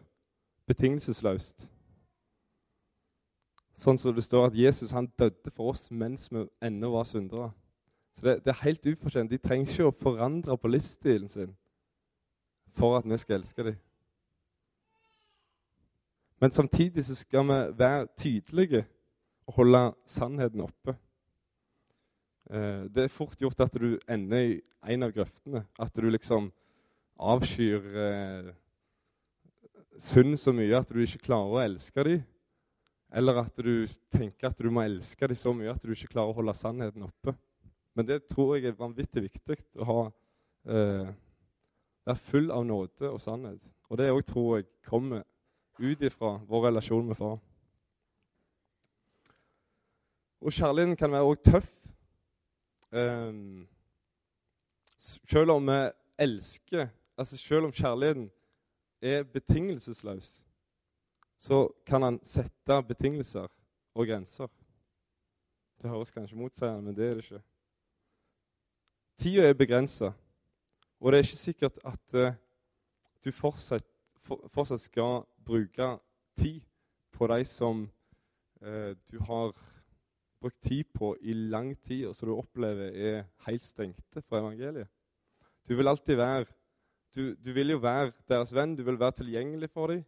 betingelsesløst. 0.68 1.70
Sånn 3.72 3.96
som 3.96 4.12
det 4.12 4.26
står 4.26 4.50
at 4.50 4.58
Jesus 4.58 4.92
han 4.92 5.08
døde 5.16 5.54
for 5.54 5.72
oss 5.72 5.86
mens 5.88 6.28
vi 6.28 6.44
ennå 6.60 6.90
var 6.92 7.08
syndere. 7.08 7.48
Så 8.12 8.26
det, 8.28 8.36
det, 8.44 8.52
er 8.52 8.60
helt 8.66 8.90
ufortjent. 8.92 9.32
De 9.32 9.40
trenger 9.40 9.72
ikke 9.72 9.88
å 9.88 9.96
forandre 9.96 10.58
på 10.60 10.74
livsstilen 10.74 11.32
sin 11.32 11.56
for 12.76 12.98
at 13.00 13.08
vi 13.08 13.16
skal 13.16 13.38
elske 13.40 13.68
dem. 13.70 13.80
Men 16.36 16.52
samtidig 16.52 17.08
så 17.08 17.16
skal 17.16 17.48
vi 17.48 17.58
være 17.80 18.06
tydelige 18.20 18.84
og 19.48 19.62
holde 19.62 19.84
sannheten 20.04 20.68
oppe. 20.68 20.98
Eh, 22.50 22.86
det 22.92 23.06
er 23.06 23.12
fort 23.12 23.40
gjort 23.40 23.60
at 23.64 23.74
du 23.78 23.96
ender 24.08 24.52
i 24.52 24.60
en 24.92 25.06
av 25.06 25.14
grøftene. 25.14 25.64
At 25.78 25.96
du 25.98 26.08
liksom 26.10 26.50
avskyr 27.16 27.90
eh, 28.02 28.54
synd 29.98 30.38
så 30.38 30.52
mye 30.54 30.78
at 30.78 30.92
du 30.92 31.00
ikke 31.02 31.24
klarer 31.26 31.56
å 31.56 31.62
elske 31.64 32.06
dem. 32.06 32.24
Eller 33.16 33.38
at 33.40 33.62
du 33.62 33.86
tenker 34.12 34.50
at 34.50 34.58
du 34.60 34.70
må 34.70 34.82
elske 34.84 35.28
dem 35.30 35.38
så 35.38 35.54
mye 35.56 35.72
at 35.72 35.82
du 35.82 35.94
ikke 35.94 36.12
klarer 36.12 36.34
å 36.34 36.38
holde 36.38 36.56
sannheten 36.58 37.06
oppe. 37.06 37.36
Men 37.96 38.08
det 38.08 38.26
tror 38.28 38.56
jeg 38.56 38.68
er 38.68 38.78
vanvittig 38.78 39.22
viktig 39.24 39.56
å 39.80 39.86
ha 39.88 40.00
eh, 40.68 41.14
være 42.06 42.22
full 42.28 42.50
av 42.54 42.66
nåde 42.66 43.10
og 43.10 43.20
sannhet. 43.22 43.64
Og 43.90 43.98
det 43.98 44.10
òg 44.12 44.22
tror 44.26 44.58
jeg 44.58 44.68
kommer 44.86 45.24
ut 45.78 46.02
ifra 46.02 46.36
vår 46.48 46.68
relasjon 46.68 47.06
med 47.08 47.18
far. 47.18 47.38
Og 50.40 50.52
kjærligheten 50.52 50.96
kan 50.98 51.12
være 51.12 51.32
òg 51.32 51.42
tøff. 51.42 51.72
Um, 52.96 53.68
selv 54.98 55.50
om 55.50 55.66
vi 55.66 55.90
elsker 56.18 56.88
altså 57.18 57.36
Selv 57.36 57.64
om 57.64 57.72
kjærligheten 57.72 58.30
er 59.02 59.22
betingelsesløs, 59.22 60.46
så 61.38 61.68
kan 61.86 62.02
han 62.02 62.20
sette 62.24 62.82
betingelser 62.88 63.48
og 63.94 64.06
grenser. 64.06 64.46
Det 65.82 65.90
høres 65.90 66.10
kanskje 66.10 66.36
motsigende, 66.36 66.82
men 66.82 66.96
det 66.96 67.04
er 67.04 67.14
det 67.14 67.24
ikke. 67.24 67.42
Tida 69.18 69.48
er 69.48 69.54
begrensa, 69.54 70.12
og 71.00 71.12
det 71.12 71.18
er 71.18 71.22
ikke 71.22 71.36
sikkert 71.36 71.78
at 71.84 72.14
uh, 72.14 72.32
du 73.24 73.32
fortsatt, 73.32 73.84
for, 74.22 74.48
fortsatt, 74.48 74.80
skal 74.80 75.24
bruke 75.44 75.98
tid 76.36 76.60
på 77.12 77.26
de 77.26 77.44
som 77.44 77.90
uh, 78.62 78.92
du 79.10 79.20
har 79.20 79.52
brukt 80.40 80.60
tid 80.62 80.84
på 80.94 81.14
i 81.20 81.32
lang 81.32 81.72
tid, 81.82 82.06
og 82.06 82.16
som 82.16 82.28
du 82.28 82.36
opplever 82.36 82.92
er 82.92 83.24
helt 83.46 83.64
stengte 83.64 84.22
for 84.22 84.38
evangeliet. 84.38 84.88
Du 85.68 85.74
vil 85.76 85.88
alltid 85.88 86.16
være 86.16 86.46
du, 87.14 87.34
du, 87.44 87.52
vil 87.52 87.70
jo 87.72 87.78
være 87.80 88.12
deres 88.28 88.52
venn, 88.54 88.74
du 88.76 88.82
vil 88.84 88.98
være 89.00 89.22
tilgjengelig 89.22 89.70
for 89.72 89.88
dem, 89.92 90.02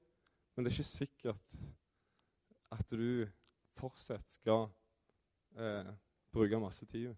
men 0.55 0.65
det 0.65 0.73
er 0.73 0.77
ikke 0.77 0.85
sikkert 0.91 1.55
at 2.75 2.91
du 2.91 3.25
fortsatt 3.79 4.27
skal 4.29 4.67
eh, 5.57 5.89
bruke 6.35 6.61
masse 6.61 6.85
tid. 6.87 7.15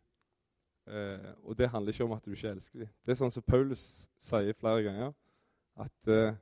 Eh, 0.87 1.33
og 1.43 1.59
det 1.59 1.71
handler 1.73 1.93
ikke 1.93 2.07
om 2.07 2.15
at 2.15 2.25
du 2.25 2.31
ikke 2.37 2.53
elsker 2.53 2.85
dem. 2.85 2.93
Det 3.03 3.13
er 3.13 3.19
sånn 3.19 3.35
som 3.35 3.47
Paulus 3.47 3.83
sier 4.21 4.57
flere 4.61 4.85
ganger, 4.87 5.11
at 5.81 6.13
eh, 6.13 6.39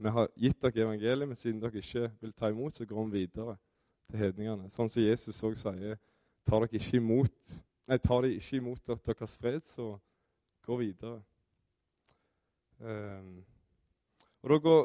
vi 0.00 0.14
har 0.14 0.30
gitt 0.38 0.62
dere 0.62 0.86
evangeliet, 0.86 1.28
men 1.28 1.36
siden 1.38 1.60
dere 1.60 1.82
ikke 1.82 2.06
vil 2.20 2.36
ta 2.36 2.52
imot, 2.52 2.78
så 2.78 2.86
går 2.86 3.10
vi 3.10 3.24
videre 3.24 3.56
til 4.10 4.20
hedningene. 4.24 4.70
Sånn 4.74 4.90
som 4.90 5.02
Jesus 5.02 5.42
òg 5.46 5.56
sier, 5.58 5.98
tar 6.46 6.64
dere 6.64 6.80
ikke 6.80 6.98
imot, 6.98 7.56
nei, 7.90 7.98
tar 8.02 8.24
de 8.26 8.34
ikke 8.36 8.58
imot 8.58 8.94
deres 9.06 9.36
fred, 9.40 9.62
så 9.66 9.92
gå 10.66 10.78
videre. 10.80 11.20
Um, 12.80 13.40
og 14.40 14.50
da 14.52 14.58
går, 14.64 14.82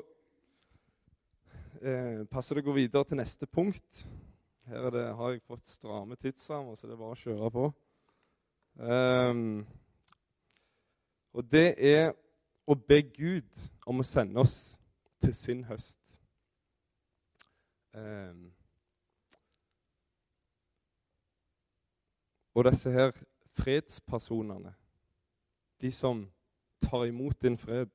eh, 1.82 2.24
passer 2.27 2.58
det 2.58 2.65
å 2.65 2.67
gå 2.70 2.75
videre 2.75 3.08
til 3.08 3.20
neste 3.22 3.48
punkt. 3.48 4.05
Her 4.67 4.89
det, 4.91 5.05
har 5.15 5.32
jeg 5.32 5.46
fått 5.46 5.67
stramme 5.70 6.17
tidsrammer, 6.20 6.75
så 6.75 6.88
det 6.88 6.96
er 6.96 7.01
bare 7.03 7.15
å 7.15 7.22
kjøre 7.22 7.51
på. 7.53 7.65
Um, 8.75 9.65
og 11.32 11.48
det 11.51 11.75
er 11.77 12.12
å 12.67 12.75
be 12.75 13.00
Gud 13.13 13.62
om 13.88 14.01
å 14.01 14.08
sende 14.08 14.41
oss 14.41 14.75
til 15.22 15.36
sin 15.38 15.63
høst. 15.70 16.17
Um, 17.94 18.54
og 22.55 22.65
disse 22.71 22.91
her 22.91 23.12
fredspersonene, 23.55 24.74
de 25.81 25.91
som 25.91 26.25
tar 26.81 27.05
imot 27.05 27.41
din 27.41 27.57
fred. 27.57 27.91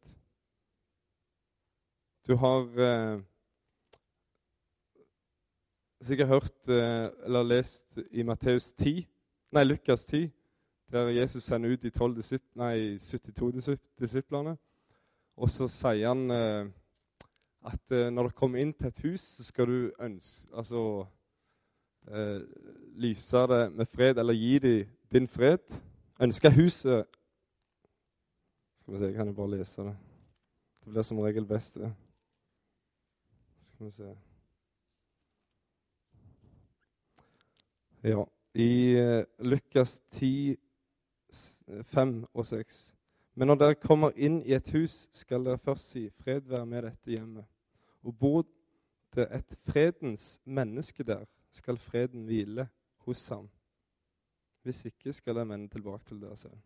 Du 2.26 2.36
har 2.36 2.66
eh, 2.86 3.22
sikkert 6.00 6.28
hørt 6.28 6.68
eh, 6.68 7.08
eller 7.24 7.42
lest 7.42 7.98
i 8.10 8.22
Matteus 8.22 8.72
10, 8.72 9.06
nei, 9.52 9.64
Lukas 9.64 10.04
10, 10.04 10.30
der 10.92 11.08
Jesus 11.08 11.42
sender 11.42 11.72
ut 11.72 11.82
de 11.82 11.90
12 11.90 12.16
disip, 12.16 12.42
nei, 12.54 12.98
72 12.98 13.78
disiplene. 14.00 14.56
Og 15.40 15.50
så 15.50 15.68
sier 15.70 16.10
han 16.10 16.30
eh, 16.34 16.68
at 17.70 17.94
eh, 17.96 18.10
når 18.12 18.28
du 18.28 18.36
kommer 18.36 18.60
inn 18.60 18.72
til 18.74 18.90
et 18.90 19.02
hus, 19.06 19.22
så 19.38 19.44
skal 19.44 19.68
du 19.70 19.92
ønske 20.00 20.56
Altså 20.56 21.06
eh, 22.09 22.40
lyse 22.97 23.47
det 23.52 23.73
med 23.73 23.87
fred, 23.87 24.19
eller 24.19 24.33
gi 24.35 24.59
dem 24.59 24.87
din 25.12 25.28
fred. 25.28 25.80
Ønske 26.21 26.50
huset 26.50 27.07
skal 28.78 28.92
vi 28.92 28.99
se, 28.99 29.04
jeg 29.04 29.14
kan 29.14 29.26
jo 29.26 29.33
bare 29.33 29.50
lese 29.50 29.83
det. 29.83 29.97
Det 30.85 30.92
blir 30.92 31.02
som 31.02 31.19
regel 31.19 31.47
best, 31.47 31.75
det. 31.75 31.92
Skal 33.61 33.87
vi 33.87 33.90
se 33.90 34.16
Ja. 38.02 38.25
I 38.54 38.97
eh, 38.97 39.25
Lukas 39.38 40.00
10, 40.11 40.57
5 41.83 42.26
og 42.35 42.47
6. 42.47 42.95
Men 43.35 43.47
når 43.47 43.54
dere 43.54 43.75
kommer 43.75 44.16
inn 44.16 44.40
i 44.42 44.57
et 44.57 44.71
hus, 44.75 45.09
skal 45.12 45.45
dere 45.45 45.59
først 45.59 45.90
si 45.90 46.09
'Fred 46.11 46.40
være 46.40 46.66
med 46.66 46.83
dette 46.83 47.11
hjemmet'. 47.11 47.47
Og 48.02 48.19
bor 48.19 48.47
det 49.14 49.28
et 49.30 49.59
fredens 49.64 50.40
menneske 50.45 51.02
der, 51.04 51.25
skal 51.50 51.78
freden 51.78 52.25
hvile 52.25 52.69
hos 52.97 53.28
ham. 53.28 53.50
Hvis 54.62 54.85
ikke 54.85 55.12
skal 55.12 55.35
dere 55.35 55.49
vende 55.49 55.69
tilbake 55.69 56.04
til 56.04 56.21
dere 56.21 56.37
selv. 56.37 56.59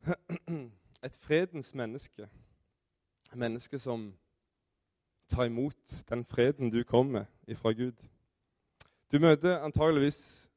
et 1.04 1.16
fredens 1.20 1.74
menneske. 1.74 2.28
Et 3.32 3.36
menneske 3.36 3.78
som 3.78 4.14
tar 5.28 5.44
imot 5.44 6.04
den 6.08 6.24
freden 6.24 6.70
du 6.70 6.82
kommer 6.84 7.24
med 7.46 7.56
fra 7.56 7.72
Gud. 7.72 8.08
Du 9.12 9.18
møter 9.18 9.58
antageligvis 9.58 10.50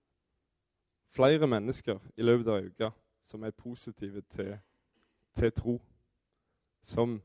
flere 1.08 1.48
mennesker 1.48 2.00
i 2.18 2.22
løpet 2.22 2.48
av 2.48 2.66
uka 2.66 2.90
som 3.24 3.44
er 3.44 3.52
positive 3.52 4.22
til, 4.22 4.58
til 5.34 5.52
tro. 5.52 5.82
Som 6.84 7.22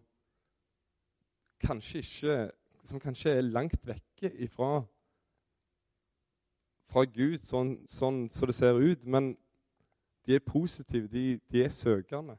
kanskje 1.60 1.98
ikke 1.98 2.50
Som 2.84 3.00
kanskje 3.00 3.30
er 3.30 3.40
langt 3.40 3.86
vekke 4.18 4.42
ifra 4.42 4.82
fra 6.88 7.04
Gud, 7.04 7.36
sånn, 7.44 7.74
sånn 7.86 8.28
så 8.32 8.46
det 8.48 8.54
ser 8.56 8.78
ut. 8.80 9.04
Men 9.06 9.34
de 10.24 10.38
er 10.38 10.44
positive, 10.44 11.08
de, 11.12 11.38
de 11.52 11.64
er 11.64 11.68
søkende. 11.68 12.38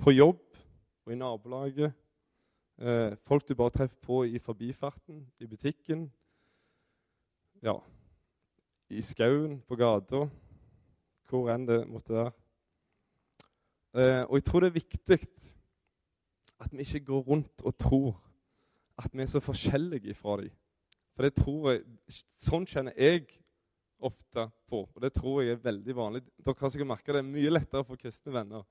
På 0.00 0.10
jobb 0.10 0.42
og 1.06 1.12
i 1.12 1.18
nabolaget. 1.18 1.94
Eh, 2.80 3.14
folk 3.28 3.46
du 3.46 3.54
bare 3.54 3.70
treffer 3.70 4.00
på 4.02 4.24
i 4.26 4.40
forbifarten, 4.42 5.22
i 5.38 5.46
butikken. 5.46 6.08
Ja. 7.62 7.78
i 8.90 9.02
skauen, 9.06 9.60
på 9.62 9.76
gata, 9.78 10.24
hvor 11.30 11.50
enn 11.52 11.68
det 11.68 11.84
måtte 11.86 12.16
være. 12.16 12.32
Eh, 13.94 14.22
og 14.24 14.34
jeg 14.34 14.44
tror 14.48 14.64
det 14.64 14.70
er 14.70 14.80
viktig 14.80 15.18
at 16.58 16.72
vi 16.72 16.82
ikke 16.82 17.04
går 17.12 17.22
rundt 17.28 17.62
og 17.62 17.76
tror 17.78 18.16
at 19.00 19.14
vi 19.14 19.24
er 19.24 19.30
så 19.30 19.42
forskjellige 19.42 20.14
fra 20.18 20.36
dem. 20.40 20.52
For 21.16 21.26
det 21.26 21.36
tror 21.36 21.70
jeg, 21.72 21.84
Sånn 22.40 22.66
kjenner 22.68 22.96
jeg 22.96 23.26
ofte 24.00 24.46
på, 24.70 24.84
og 24.86 25.02
det 25.04 25.12
tror 25.12 25.42
jeg 25.42 25.56
er 25.56 25.64
veldig 25.64 25.96
vanlig. 25.96 26.22
Dere 26.40 26.56
har 26.62 26.72
sikkert 26.72 26.88
merka 26.88 27.14
det 27.14 27.20
er 27.20 27.28
mye 27.28 27.52
lettere 27.52 27.84
for 27.84 28.00
kristne 28.00 28.32
venner. 28.34 28.64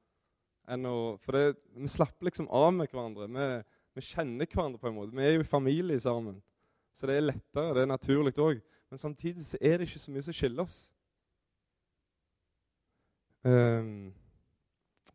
enn 0.70 0.86
å, 0.86 1.18
For 1.22 1.38
det, 1.38 1.60
vi 1.78 1.90
slapper 1.90 2.30
liksom 2.30 2.50
av 2.50 2.72
med 2.74 2.90
hverandre. 2.90 3.28
Vi, 3.28 3.48
vi, 3.98 4.06
kjenner 4.06 4.50
hverandre 4.50 4.82
på 4.82 4.90
en 4.90 4.98
måte. 4.98 5.16
Vi 5.16 5.26
er 5.26 5.38
jo 5.38 5.46
familie 5.48 6.00
sammen. 6.00 6.42
Så 6.94 7.08
det 7.08 7.18
er 7.18 7.28
lettere. 7.30 7.74
Det 7.76 7.84
er 7.84 7.92
naturlig 7.94 8.34
òg. 8.38 8.62
Men 8.90 9.02
samtidig 9.02 9.46
så 9.46 9.58
er 9.62 9.78
det 9.78 9.90
ikke 9.90 10.02
så 10.02 10.14
mye 10.14 10.26
som 10.26 10.36
skiller 10.36 10.66
oss. 10.66 10.80
Um, 13.46 14.12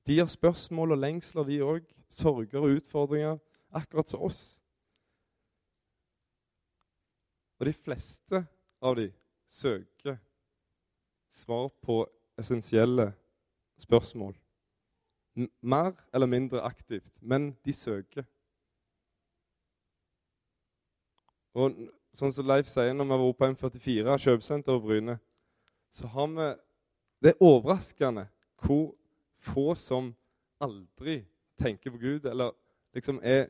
de 0.06 0.18
har 0.18 0.30
spørsmål 0.30 0.94
og 0.94 1.02
lengsler, 1.02 1.46
de 1.48 1.62
òg. 1.62 1.88
Sorger 2.10 2.62
og 2.62 2.78
utfordringer. 2.78 3.38
Akkurat 3.74 4.08
som 4.08 4.22
oss. 4.22 4.62
Og 7.58 7.66
de 7.66 7.72
fleste 7.72 8.46
av 8.82 8.96
de 8.98 9.08
søker 9.46 10.18
svar 11.34 11.68
på 11.82 12.04
essensielle 12.38 13.12
spørsmål. 13.78 14.34
Mer 15.60 15.92
eller 16.14 16.26
mindre 16.26 16.62
aktivt, 16.62 17.12
men 17.20 17.56
de 17.64 17.72
søker. 17.72 18.24
Og 21.54 21.74
sånn 22.14 22.32
som 22.34 22.46
Leif 22.46 22.70
sier 22.70 22.94
når 22.94 23.10
vi 23.10 23.18
var 23.22 23.36
på 23.38 23.48
M44, 23.52 24.18
kjøpesenter 24.26 24.74
på 24.74 24.86
Bryne, 24.86 25.18
så 25.94 26.06
har 26.10 26.30
vi 26.34 26.54
Det 27.22 27.30
er 27.30 27.40
overraskende 27.40 28.26
hvor 28.60 28.94
få 29.40 29.74
som 29.74 30.10
aldri 30.60 31.24
tenker 31.56 31.90
på 31.90 31.98
Gud, 31.98 32.24
eller 32.24 32.52
liksom 32.94 33.20
er 33.22 33.46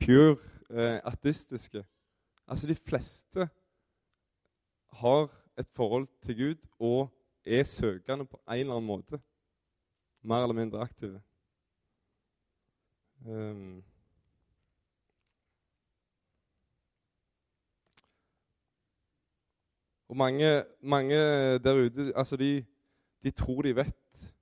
pure 0.00 0.38
eh, 0.70 0.98
ateistiske. 1.04 1.84
Altså, 2.48 2.66
de 2.66 2.74
fleste 2.74 3.48
har 5.00 5.28
et 5.58 5.68
forhold 5.70 6.08
til 6.22 6.36
Gud 6.36 6.68
og 6.78 7.08
er 7.44 7.64
søkende 7.64 8.24
på 8.24 8.40
en 8.48 8.58
eller 8.58 8.74
annen 8.74 8.86
måte. 8.86 9.20
Mer 10.22 10.42
eller 10.42 10.54
mindre 10.54 10.80
aktive. 10.80 11.22
Um, 13.26 13.84
Og 20.08 20.16
mange, 20.16 20.64
mange 20.80 21.14
der 21.58 21.74
ute 21.84 22.12
altså 22.16 22.36
de, 22.36 22.64
de, 23.22 23.30
tror 23.30 23.62
de 23.62 23.76
vet 23.76 24.32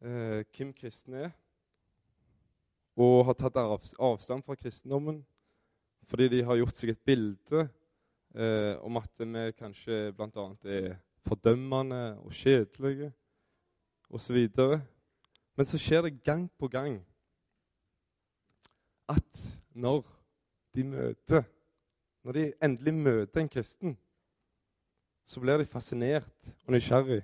uh, 0.00 0.44
hvem 0.56 0.72
kristne 0.76 1.16
er, 1.16 1.30
og 2.96 3.24
har 3.24 3.38
tatt 3.40 3.56
avstand 3.56 4.44
fra 4.44 4.54
kristendommen 4.54 5.22
fordi 6.08 6.28
de 6.28 6.42
har 6.44 6.58
gjort 6.60 6.76
seg 6.76 6.92
et 6.92 7.04
bilde 7.06 7.64
eh, 8.34 8.74
om 8.82 8.98
at 9.00 9.24
vi 9.24 9.46
kanskje 9.58 10.12
bl.a. 10.16 10.46
er 10.64 10.96
fordømmende 11.26 12.18
og 12.22 12.32
kjedelige 12.34 13.12
osv. 14.10 14.48
Men 15.56 15.68
så 15.68 15.80
skjer 15.80 16.06
det 16.08 16.22
gang 16.24 16.48
på 16.58 16.68
gang 16.68 17.00
at 19.12 19.42
når 19.74 20.04
de 20.74 20.84
møter 20.84 21.44
når 22.22 22.36
de 22.36 22.52
endelig 22.62 22.94
møter 22.94 23.40
en 23.40 23.48
kristen, 23.50 23.96
så 25.26 25.40
blir 25.42 25.58
de 25.58 25.66
fascinert 25.66 26.52
og 26.66 26.74
nysgjerrig 26.74 27.22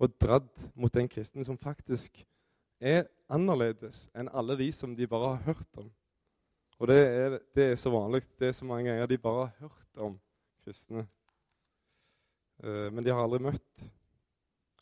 og 0.00 0.14
dratt 0.20 0.64
mot 0.74 0.92
den 0.94 1.08
kristen 1.08 1.44
som 1.44 1.58
faktisk 1.60 2.22
er 2.80 3.04
annerledes 3.32 4.06
enn 4.16 4.30
alle 4.32 4.56
de 4.60 4.70
som 4.72 4.94
de 4.96 5.08
bare 5.08 5.34
har 5.34 5.52
hørt 5.52 5.80
om. 5.80 5.90
Og 6.78 6.88
det 6.90 6.96
er, 7.00 7.36
det 7.54 7.66
er 7.70 7.76
så 7.78 7.90
vanlig. 7.94 8.24
Det 8.38 8.48
er 8.48 8.56
så 8.56 8.66
mange 8.66 8.90
ganger 8.90 9.06
de 9.06 9.18
bare 9.18 9.46
har 9.46 9.68
hørt 9.68 10.02
om 10.06 10.16
kristne. 10.64 11.06
Uh, 12.64 12.90
men 12.92 13.04
de 13.04 13.12
har 13.12 13.22
aldri 13.22 13.42
møtt 13.44 13.86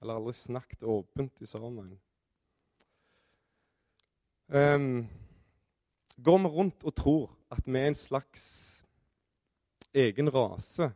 eller 0.03 0.19
aldri 0.19 0.35
snakket 0.35 0.83
åpent 0.83 1.43
i 1.43 1.47
sammen. 1.47 1.93
Um, 4.53 5.07
går 6.19 6.39
vi 6.43 6.51
rundt 6.57 6.85
og 6.85 6.95
tror 6.95 7.31
at 7.55 7.63
vi 7.67 7.79
er 7.79 7.93
en 7.93 7.97
slags 7.97 8.43
egen 9.95 10.29
rase 10.35 10.91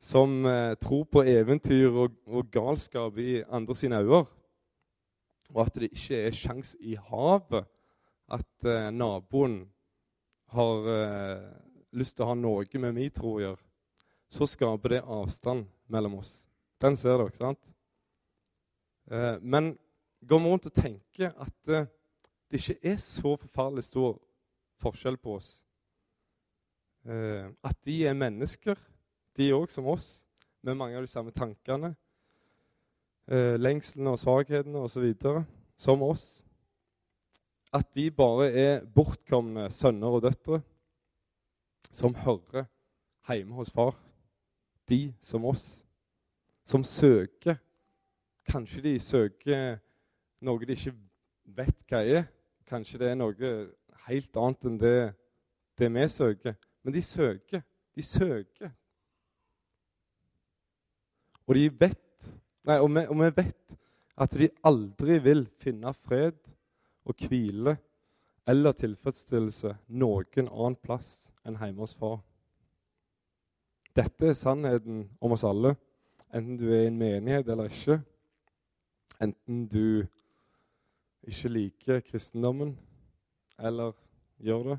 som 0.00 0.44
uh, 0.44 0.74
tror 0.80 1.06
på 1.12 1.22
eventyr 1.22 1.88
og, 1.92 2.16
og, 2.26 2.50
galskap 2.50 3.18
i 3.18 3.42
andre 3.48 3.76
sine 3.76 4.00
øyne. 4.00 4.26
Og 5.54 5.66
at 5.66 5.74
det 5.74 5.92
ikke 5.92 6.20
er 6.26 6.34
sjans 6.34 6.76
i 6.80 6.96
havet 6.96 7.64
at 8.30 8.66
uh, 8.66 8.90
naboen 8.90 9.62
har 10.54 10.90
eh, 10.94 11.48
lyst 11.96 12.16
til 12.16 12.26
å 12.26 12.30
ha 12.32 12.36
noe 12.38 12.82
med 12.82 12.96
min 12.96 13.14
tro 13.14 13.36
å 13.36 13.42
gjøre. 13.42 13.62
Så 14.30 14.46
skaper 14.46 14.96
det 14.96 15.00
avstand 15.02 15.66
mellom 15.90 16.20
oss. 16.20 16.44
Den 16.80 16.96
ser 16.96 17.18
dere, 17.18 17.34
sant? 17.34 17.72
Eh, 19.10 19.36
men 19.42 19.72
går 20.20 20.42
vi 20.42 20.52
rundt 20.52 20.70
og 20.70 20.76
tenker 20.76 21.34
at 21.34 21.72
eh, 21.72 21.88
det 22.50 22.60
ikke 22.60 22.92
er 22.92 23.02
så 23.02 23.34
forferdelig 23.34 23.88
stor 23.88 24.16
forskjell 24.82 25.18
på 25.20 25.36
oss 25.38 25.50
Eh, 27.04 27.48
at 27.64 27.76
de 27.84 28.02
er 28.04 28.16
mennesker, 28.16 28.76
de 29.36 29.52
òg 29.56 29.70
som 29.72 29.86
oss, 29.88 30.26
med 30.62 30.76
mange 30.76 30.98
av 30.98 31.04
de 31.06 31.08
samme 31.08 31.32
tankene. 31.32 31.94
Eh, 33.30 33.56
lengslene 33.56 34.12
og 34.12 34.20
svakhetene 34.20 34.82
osv. 34.84 35.14
som 35.76 36.02
oss. 36.02 36.44
At 37.72 37.94
de 37.94 38.10
bare 38.10 38.50
er 38.50 38.84
bortkomne 38.84 39.68
sønner 39.72 40.16
og 40.18 40.24
døtre 40.26 40.60
som 41.90 42.14
hører 42.14 42.66
hjemme 43.30 43.54
hos 43.54 43.70
far. 43.70 43.94
De 44.88 45.14
som 45.22 45.44
oss. 45.44 45.86
Som 46.64 46.84
søker. 46.84 47.58
Kanskje 48.46 48.82
de 48.82 48.98
søker 48.98 49.78
noe 50.42 50.66
de 50.66 50.74
ikke 50.74 50.94
vet 51.56 51.84
hva 51.86 52.02
er. 52.02 52.26
Kanskje 52.66 52.98
det 53.02 53.12
er 53.12 53.18
noe 53.18 53.52
helt 54.06 54.36
annet 54.38 54.66
enn 54.66 54.78
det, 54.80 54.98
det 55.78 55.90
vi 55.94 56.06
søker. 56.08 56.56
Men 56.82 56.94
de 56.94 57.02
søker. 57.02 57.62
De 57.94 58.02
søker. 58.02 58.70
Og 61.46 61.56
de 61.58 61.66
vet 61.80 62.30
nei, 62.66 62.78
og 62.78 62.90
vi, 62.94 63.02
og 63.10 63.16
vi 63.18 63.30
vet 63.40 63.76
at 64.20 64.36
de 64.38 64.50
aldri 64.66 65.16
vil 65.24 65.46
finne 65.62 65.92
fred 65.96 66.38
og 67.10 67.28
hvile 67.28 67.76
eller 68.48 68.74
tilfredsstillelse 68.74 69.74
noen 70.00 70.48
annen 70.48 70.78
plass 70.82 71.30
enn 71.46 71.58
hjemme 71.60 71.84
hos 71.84 71.94
far. 71.98 72.20
Dette 73.96 74.30
er 74.30 74.38
sannheten 74.38 75.04
om 75.20 75.34
oss 75.34 75.44
alle, 75.46 75.74
enten 76.30 76.58
du 76.58 76.68
er 76.70 76.84
i 76.84 76.90
en 76.90 76.98
menighet 76.98 77.48
eller 77.50 77.70
ikke. 77.70 77.98
Enten 79.20 79.66
du 79.68 80.06
ikke 81.26 81.50
liker 81.52 82.00
kristendommen 82.06 82.76
eller 83.58 83.92
gjør 84.40 84.70
det. 84.70 84.78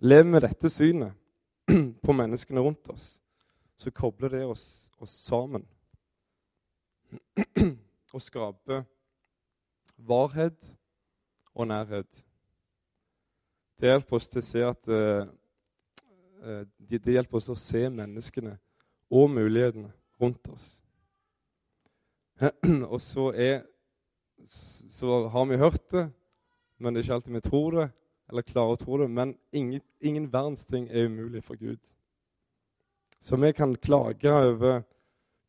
Lever 0.00 0.30
vi 0.32 0.44
dette 0.46 0.70
synet 0.72 1.16
på 2.04 2.14
menneskene 2.16 2.62
rundt 2.64 2.88
oss, 2.92 3.18
så 3.76 3.90
kobler 3.92 4.32
det 4.32 4.44
oss, 4.48 4.64
oss 5.00 5.12
sammen. 5.26 5.66
Og 8.12 8.22
skape 8.22 8.82
varhet 9.96 10.66
og 11.54 11.68
nærhet. 11.70 12.24
Det 13.80 13.88
hjelper 13.88 14.16
oss 14.16 14.28
til 14.28 14.40
å 14.40 14.48
se 14.48 14.64
at 14.66 14.90
uh, 14.90 15.28
det, 16.78 17.00
det 17.04 17.16
hjelper 17.16 17.40
oss 17.40 17.50
å 17.52 17.58
se 17.58 17.84
menneskene 17.92 18.56
og 19.10 19.30
mulighetene 19.32 19.92
rundt 20.20 20.50
oss. 20.52 20.68
og 22.92 23.00
så 23.04 23.32
er 23.34 23.66
Så 24.40 25.28
har 25.28 25.44
vi 25.44 25.56
hørt 25.60 25.90
det, 25.92 26.06
men 26.78 26.94
det 26.94 27.00
er 27.00 27.04
ikke 27.04 27.14
alltid 27.14 27.34
vi 27.34 27.40
tror 27.44 27.74
det 27.76 27.88
eller 28.30 28.46
klarer 28.46 28.76
å 28.76 28.78
tro 28.78 28.98
det, 29.00 29.08
men 29.10 29.34
ingen, 29.52 29.82
ingen 29.98 30.28
verdens 30.30 30.62
ting 30.66 30.86
er 30.88 31.08
umulig 31.10 31.42
for 31.44 31.58
Gud. 31.58 31.80
Så 33.20 33.36
vi 33.36 33.50
kan 33.52 33.74
klage 33.76 34.30
over 34.30 34.82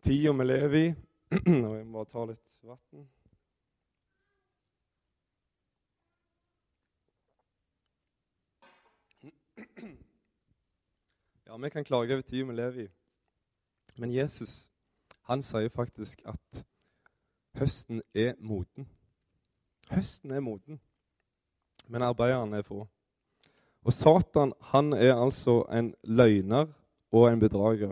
tida 0.03 0.33
vi 0.33 0.47
lever 0.49 0.77
i. 0.79 0.87
Og 1.31 1.75
jeg 1.77 1.85
må 1.87 1.97
bare 1.97 2.09
ta 2.11 2.25
litt 2.27 2.57
vann. 2.67 3.07
Ja, 11.47 11.57
vi 11.57 11.69
kan 11.69 11.87
klage 11.87 12.15
over 12.15 12.21
tida 12.23 12.47
vi 12.47 12.55
lever 12.55 12.83
i. 12.85 12.87
Men 13.99 14.13
Jesus 14.15 14.69
han 15.27 15.43
sier 15.43 15.69
faktisk 15.69 16.21
at 16.25 16.63
høsten 17.59 18.01
er 18.15 18.33
moden. 18.39 18.87
Høsten 19.91 20.31
er 20.31 20.43
moden 20.43 20.79
men 21.91 22.01
arbeiderne 22.01 22.57
er 22.57 22.65
få. 22.65 22.85
Og 23.83 23.93
Satan 23.93 24.53
han 24.71 24.93
er 24.93 25.15
altså 25.15 25.63
en 25.73 25.93
løgner 26.03 26.69
og 27.11 27.27
en 27.27 27.39
bedrager, 27.39 27.91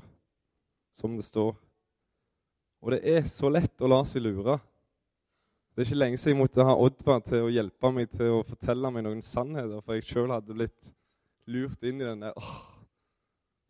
som 0.94 1.16
det 1.16 1.26
står. 1.26 1.56
Og 2.80 2.94
det 2.96 3.00
er 3.12 3.26
så 3.28 3.50
lett 3.52 3.84
å 3.84 3.90
la 3.92 4.00
seg 4.08 4.24
lure. 4.24 4.56
Det 5.74 5.84
er 5.84 5.90
ikke 5.90 6.00
lenge 6.00 6.20
siden 6.20 6.36
jeg 6.36 6.42
måtte 6.42 6.66
ha 6.68 6.76
Oddvar 6.76 7.22
til 7.24 7.46
å 7.46 7.52
hjelpe 7.52 7.92
meg 7.96 8.10
til 8.12 8.40
å 8.40 8.46
fortelle 8.48 8.92
meg 8.92 9.06
noen 9.06 9.22
sannheter, 9.24 9.80
for 9.84 9.96
jeg 9.96 10.08
sjøl 10.10 10.34
hadde 10.34 10.56
blitt 10.56 10.90
lurt 11.50 11.84
inn 11.88 12.02
i 12.02 12.08
den 12.08 12.26
der 12.26 12.36
åh, 12.40 12.56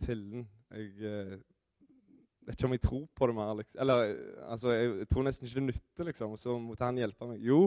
pillen. 0.05 0.45
Jeg 0.73 1.09
eh, 1.09 1.35
vet 2.45 2.57
ikke 2.57 2.69
om 2.69 2.75
jeg 2.75 2.83
tror 2.85 3.03
på 3.17 3.29
det 3.29 3.37
mer. 3.37 3.51
Liksom. 3.59 3.81
Eller 3.83 4.15
altså, 4.47 4.73
jeg, 4.75 4.95
jeg, 5.01 5.09
tror 5.11 5.27
nesten 5.27 5.47
ikke 5.47 5.59
det 5.59 5.67
nytter, 5.67 6.09
liksom. 6.09 6.33
Så 6.41 6.57
måtte 6.61 6.87
han 6.87 7.01
hjelpe 7.01 7.29
meg. 7.29 7.45
Jo, 7.45 7.61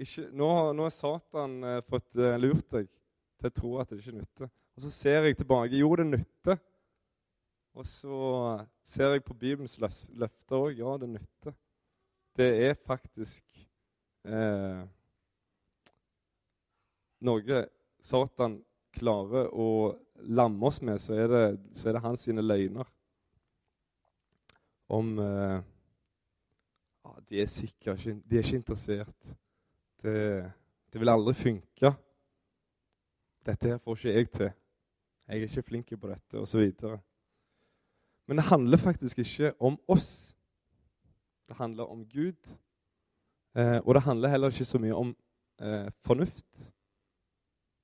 ikke, 0.00 0.26
nå, 0.34 0.50
nå 0.76 0.88
har 0.88 0.94
Satan 0.94 1.58
eh, 1.68 1.80
fått 1.88 2.20
eh, 2.20 2.36
lurt 2.40 2.68
deg 2.76 2.88
til 2.90 3.50
å 3.50 3.56
tro 3.60 3.74
at 3.82 3.92
det 3.92 4.00
ikke 4.00 4.18
nytter. 4.18 4.52
Og 4.74 4.86
så 4.86 4.92
ser 4.92 5.28
jeg 5.28 5.38
tilbake. 5.38 5.78
Jo, 5.78 5.92
det 6.00 6.08
nytter. 6.08 6.60
Og 7.74 7.86
så 7.90 8.16
ser 8.86 9.16
jeg 9.16 9.24
på 9.26 9.34
Bibelens 9.34 9.78
løfter 10.14 10.56
òg. 10.60 10.76
Ja, 10.78 10.94
det 11.00 11.08
nytter. 11.10 11.54
Det 12.34 12.46
er 12.68 12.76
faktisk 12.78 13.44
eh, 14.26 14.82
noe 17.26 17.60
Satan 18.02 18.58
klarer 18.94 19.50
å 19.50 19.68
lamme 20.30 20.68
oss 20.68 20.80
med, 20.86 21.00
så 21.02 21.16
er 21.18 21.30
det, 21.30 21.44
så 21.74 21.88
er 21.88 21.96
det 21.96 22.02
hans 22.04 22.26
sine 22.26 22.44
løgner. 22.44 22.86
Om 24.94 25.14
eh, 25.18 25.56
ja, 27.04 27.14
De 27.30 27.40
er 27.42 27.56
ikke, 27.66 27.96
de 27.96 28.38
er 28.38 28.44
ikke 28.44 28.60
interessert. 28.60 29.32
Det, 30.04 30.18
det 30.92 31.00
vil 31.00 31.10
aldri 31.10 31.34
funke. 31.38 31.94
Dette 33.44 33.72
her 33.72 33.82
får 33.82 33.98
ikke 33.98 34.14
jeg 34.14 34.30
til. 34.30 34.54
Jeg 35.24 35.40
er 35.40 35.48
ikke 35.48 35.68
flink 35.70 35.92
på 36.00 36.10
dette, 36.12 36.38
osv. 36.38 36.70
Men 38.26 38.36
det 38.36 38.44
handler 38.48 38.80
faktisk 38.80 39.18
ikke 39.18 39.52
om 39.60 39.78
oss. 39.88 40.36
Det 41.48 41.56
handler 41.56 41.84
om 41.84 42.06
Gud. 42.08 42.58
Eh, 43.56 43.76
og 43.84 43.94
det 43.94 44.02
handler 44.02 44.28
heller 44.28 44.50
ikke 44.50 44.64
så 44.64 44.78
mye 44.78 44.94
om 44.94 45.16
eh, 45.60 45.90
fornuft. 46.04 46.72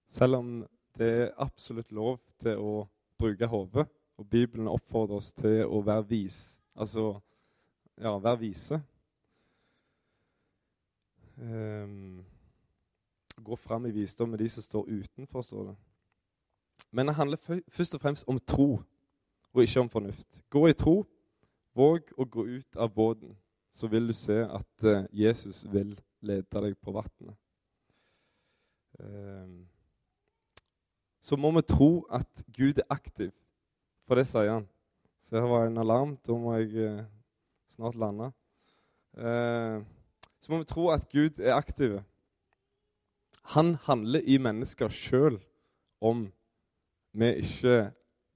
Selv 0.09 0.37
om 0.37 0.67
det 0.99 1.11
er 1.23 1.35
absolutt 1.39 1.93
lov 1.93 2.19
til 2.41 2.59
å 2.59 2.89
bruke 3.19 3.47
hodet. 3.47 3.87
Og 4.19 4.27
Bibelen 4.27 4.69
oppfordrer 4.69 5.21
oss 5.21 5.33
til 5.33 5.65
å 5.65 5.81
være 5.85 6.09
vis. 6.09 6.61
Altså 6.75 7.21
ja, 8.01 8.17
være 8.19 8.39
vise. 8.39 8.81
Um, 11.41 12.25
gå 13.37 13.57
fram 13.57 13.87
i 13.87 13.91
visdom 13.91 14.29
med 14.29 14.39
de 14.39 14.49
som 14.49 14.63
står 14.63 14.89
utenfor, 14.89 15.43
står 15.43 15.71
det. 15.71 15.77
Men 16.91 17.07
det 17.07 17.15
handler 17.15 17.63
først 17.69 17.95
og 17.95 18.01
fremst 18.01 18.29
om 18.29 18.41
tro, 18.41 18.83
og 19.53 19.63
ikke 19.63 19.81
om 19.81 19.91
fornuft. 19.91 20.43
Gå 20.51 20.67
i 20.69 20.77
tro. 20.77 21.03
Våg 21.77 22.11
å 22.19 22.27
gå 22.27 22.47
ut 22.47 22.77
av 22.77 22.91
båten, 22.95 23.37
så 23.71 23.87
vil 23.91 24.11
du 24.11 24.15
se 24.17 24.41
at 24.43 24.87
uh, 24.87 25.07
Jesus 25.15 25.63
vil 25.71 25.95
lede 26.27 26.63
deg 26.65 26.75
på 26.83 26.95
vannet. 26.95 27.37
Um, 28.99 29.69
så 31.23 31.39
må 31.39 31.53
vi 31.55 31.63
tro 31.63 31.91
at 32.11 32.43
Gud 32.51 32.81
er 32.83 32.91
aktiv, 32.91 33.31
for 34.09 34.19
det 34.19 34.27
sier 34.29 34.51
han. 34.51 34.67
Så 35.23 35.39
her 35.39 35.47
var 35.47 35.69
en 35.69 35.79
alarm. 35.79 36.17
Da 36.27 36.35
må 36.35 36.57
jeg 36.59 36.75
uh, 36.75 37.07
snart 37.71 37.99
lande. 38.01 38.33
Uh, 39.15 39.87
så 40.41 40.53
må 40.53 40.61
vi 40.63 40.71
tro 40.73 40.89
at 40.91 41.07
Gud 41.13 41.39
er 41.39 41.55
aktiv. 41.55 42.01
Han 43.55 43.77
handler 43.87 44.27
i 44.27 44.39
mennesker 44.43 44.91
sjøl 44.91 45.39
om 46.01 46.27
vi 47.13 47.31
ikke 47.45 47.91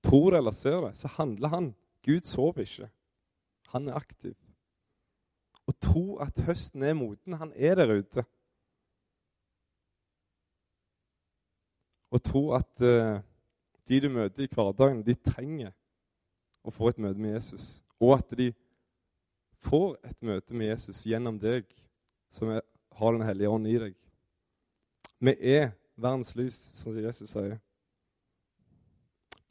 tror 0.05 0.31
det 0.33 0.41
eller 0.43 0.57
ser 0.57 0.81
det. 0.87 0.95
Så 1.01 1.11
handler 1.17 1.53
han. 1.53 1.75
Gud 2.05 2.29
sover 2.29 2.65
ikke. 2.65 2.91
Han 3.75 3.89
er 3.89 3.99
aktiv. 3.99 4.37
Å 5.65 5.73
tro 5.81 6.07
at 6.23 6.39
høsten 6.47 6.85
er 6.85 6.97
moden. 6.99 7.39
Han 7.41 7.53
er 7.57 7.79
der 7.81 7.95
ute. 7.97 8.25
Å 12.15 12.21
tro 12.23 12.45
at 12.55 12.85
uh, 12.85 13.23
de 13.89 14.01
du 14.01 14.11
møter 14.13 14.45
i 14.45 14.51
hverdagen, 14.53 15.03
de 15.03 15.17
trenger 15.19 15.73
å 16.65 16.73
få 16.73 16.93
et 16.93 17.01
møte 17.03 17.21
med 17.21 17.35
Jesus. 17.35 17.81
Og 17.99 18.15
at 18.19 18.37
de 18.39 18.53
får 19.65 19.97
et 20.05 20.21
møte 20.23 20.55
med 20.55 20.71
Jesus 20.71 21.03
gjennom 21.09 21.41
deg, 21.41 21.67
som 22.35 22.53
er, 22.53 22.63
har 22.95 23.13
Den 23.17 23.27
hellige 23.27 23.51
ånd 23.51 23.67
i 23.67 23.79
deg. 23.81 23.97
Vi 25.19 25.35
er 25.57 25.73
verdens 25.97 26.35
lys, 26.37 26.57
som 26.77 26.95
Jesus 26.99 27.33
sier. 27.33 27.57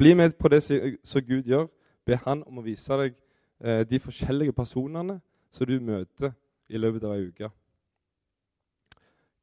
Bli 0.03 0.13
med 0.13 0.33
på 0.37 0.47
det 0.47 0.63
som 1.03 1.21
Gud 1.21 1.43
gjør. 1.47 1.69
Be 2.05 2.17
Han 2.25 2.41
om 2.43 2.57
å 2.59 2.61
vise 2.65 2.95
deg 2.99 3.13
eh, 3.63 3.85
de 3.87 3.99
forskjellige 4.03 4.51
personene 4.51 5.13
som 5.47 5.69
du 5.69 5.77
møter 5.79 6.33
i 6.67 6.75
løpet 6.75 7.05
av 7.07 7.13
ei 7.15 7.29
uke. 7.29 7.47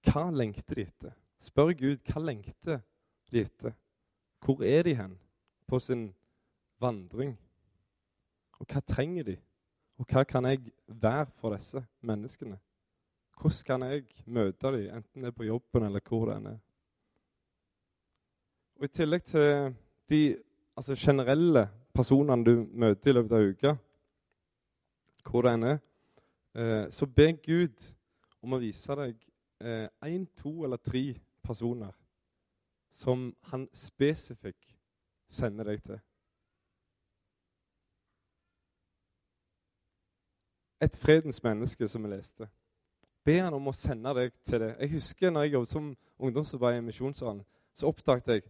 Hva 0.05 0.27
lengter 0.29 0.77
de 0.77 0.85
etter? 0.85 1.15
Spør 1.41 1.73
Gud 1.79 2.03
hva 2.05 2.21
lengter 2.27 2.83
de 3.33 3.41
etter. 3.41 3.73
Hvor 4.45 4.61
er 4.61 4.85
de 4.85 4.95
hen 4.99 5.15
på 5.65 5.81
sin 5.81 6.11
vandring? 6.77 7.33
Og 8.61 8.69
hva 8.69 8.85
trenger 8.85 9.31
de? 9.31 9.39
Og 9.97 10.13
hva 10.13 10.27
kan 10.29 10.45
jeg 10.51 10.75
være 10.85 11.33
for 11.41 11.57
disse 11.57 11.81
menneskene? 12.05 12.61
Hvordan 13.41 13.65
kan 13.65 13.89
jeg 13.89 14.05
møte 14.29 14.77
dem, 14.77 14.93
enten 15.01 15.25
det 15.25 15.33
er 15.33 15.41
på 15.41 15.49
jobben 15.49 15.89
eller 15.89 16.05
hvor 16.05 16.29
det 16.29 16.37
er? 16.53 16.63
Og 18.77 18.85
I 18.91 18.95
tillegg 19.01 19.25
til 19.33 19.75
de 20.13 20.23
altså, 20.81 20.95
generelle 20.97 21.69
personene 21.95 22.45
du 22.45 22.67
møter 22.73 23.11
i 23.11 23.15
løpet 23.15 23.33
av 23.37 23.49
uka, 23.53 23.73
hvor 25.29 25.45
det 25.45 25.55
enn 25.55 25.67
er, 25.69 25.81
eh, 26.57 26.87
så 26.91 27.07
be 27.07 27.33
Gud 27.45 27.89
om 28.41 28.57
å 28.57 28.61
vise 28.63 28.97
deg 28.97 29.17
én, 29.61 30.23
eh, 30.23 30.29
to 30.37 30.65
eller 30.65 30.77
tre 30.77 31.21
personer 31.45 31.93
som 32.91 33.35
han 33.53 33.69
spesifikt 33.75 34.73
sender 35.29 35.65
deg 35.65 35.83
til. 35.85 36.01
Et 40.81 40.97
fredens 40.97 41.43
menneske, 41.45 41.89
som 41.89 42.03
vi 42.03 42.09
leste. 42.09 42.49
Be 43.25 43.37
han 43.37 43.55
om 43.55 43.69
å 43.69 43.77
sende 43.77 44.15
deg 44.17 44.33
til 44.45 44.61
det. 44.61 44.77
Jeg 44.81 44.91
husker 44.91 45.31
når 45.31 45.43
jeg 45.43 45.53
jobbet 45.53 45.69
som 45.69 45.97
ungdomsarbeider 46.19 46.79
i 46.79 46.87
Misjonssalen, 46.87 47.45
så 47.75 47.87
oppdaget 47.87 48.27
jeg 48.27 48.43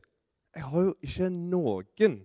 jeg 0.54 0.64
har 0.66 0.86
jo 0.88 0.94
ikke 1.02 1.28
noen 1.30 2.16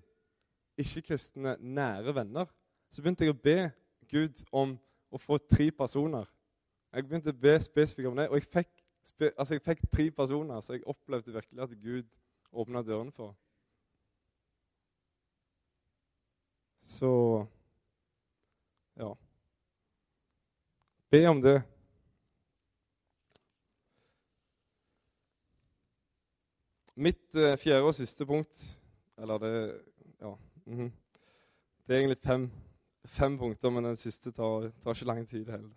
ikke-kristne 0.78 1.56
nære 1.60 2.16
venner. 2.16 2.50
Så 2.92 3.02
begynte 3.02 3.26
jeg 3.26 3.36
å 3.36 3.44
be 3.44 3.60
Gud 4.12 4.42
om 4.52 4.76
å 5.12 5.22
få 5.22 5.38
tre 5.38 5.70
personer. 5.72 6.28
Jeg 6.94 7.06
begynte 7.06 7.34
å 7.34 7.40
be 7.46 7.56
spesifikt 7.64 8.10
om 8.10 8.18
det, 8.18 8.30
og 8.30 8.40
jeg 8.40 8.48
fikk, 8.52 8.72
altså 9.38 9.58
jeg 9.58 9.64
fikk 9.66 9.82
tre 9.92 10.10
personer 10.16 10.62
så 10.64 10.78
jeg 10.78 10.88
opplevde 10.90 11.34
virkelig 11.36 11.64
at 11.64 11.76
Gud 11.82 12.08
åpna 12.56 12.82
dørene 12.86 13.12
for. 13.12 13.36
Så 16.86 17.12
ja. 18.96 19.12
Be 21.12 21.22
om 21.30 21.42
det. 21.42 21.60
Mitt 26.96 27.36
uh, 27.36 27.58
fjerde 27.60 27.90
og 27.90 27.96
siste 27.98 28.26
punkt 28.26 28.62
Eller 29.20 29.38
det 29.38 29.82
Ja. 30.22 30.36
Mm 30.66 30.80
-hmm. 30.80 30.92
Det 31.88 31.96
er 31.96 32.00
egentlig 32.00 32.18
fem, 32.24 32.52
fem, 33.06 33.38
punkter, 33.38 33.70
men 33.70 33.84
den 33.84 33.98
siste 33.98 34.32
tar, 34.32 34.72
tar 34.84 34.92
ikke 34.92 35.06
lang 35.06 35.28
tid 35.28 35.46
heller. 35.46 35.70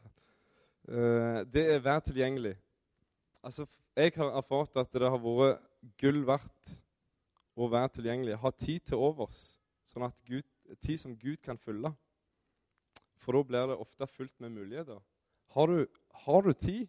Uh, 0.89 1.45
det 1.53 1.75
er 1.75 1.79
vær 1.79 2.01
tilgjengelig. 2.01 2.57
Altså, 3.43 3.67
jeg 3.97 4.13
har 4.17 4.25
erfart 4.25 4.77
at 4.77 4.93
det 4.93 5.11
har 5.11 5.19
vært 5.19 5.61
gull 6.01 6.27
verdt 6.27 6.81
å 7.57 7.69
være 7.69 7.89
tilgjengelig. 7.89 8.37
Ha 8.37 8.51
tid 8.51 8.81
til 8.81 8.97
overs, 8.97 9.61
sånn 9.85 10.03
at 10.03 10.25
Gud, 10.25 10.47
tid 10.81 10.99
som 10.99 11.17
Gud 11.19 11.37
kan 11.37 11.59
fylle. 11.59 11.93
For 13.17 13.33
da 13.33 13.43
blir 13.43 13.67
det 13.67 13.77
ofte 13.77 14.07
fullt 14.07 14.41
med 14.41 14.51
muligheter. 14.51 15.01
Har 15.49 15.67
du, 15.67 15.87
har 16.11 16.43
du 16.43 16.53
tid 16.53 16.89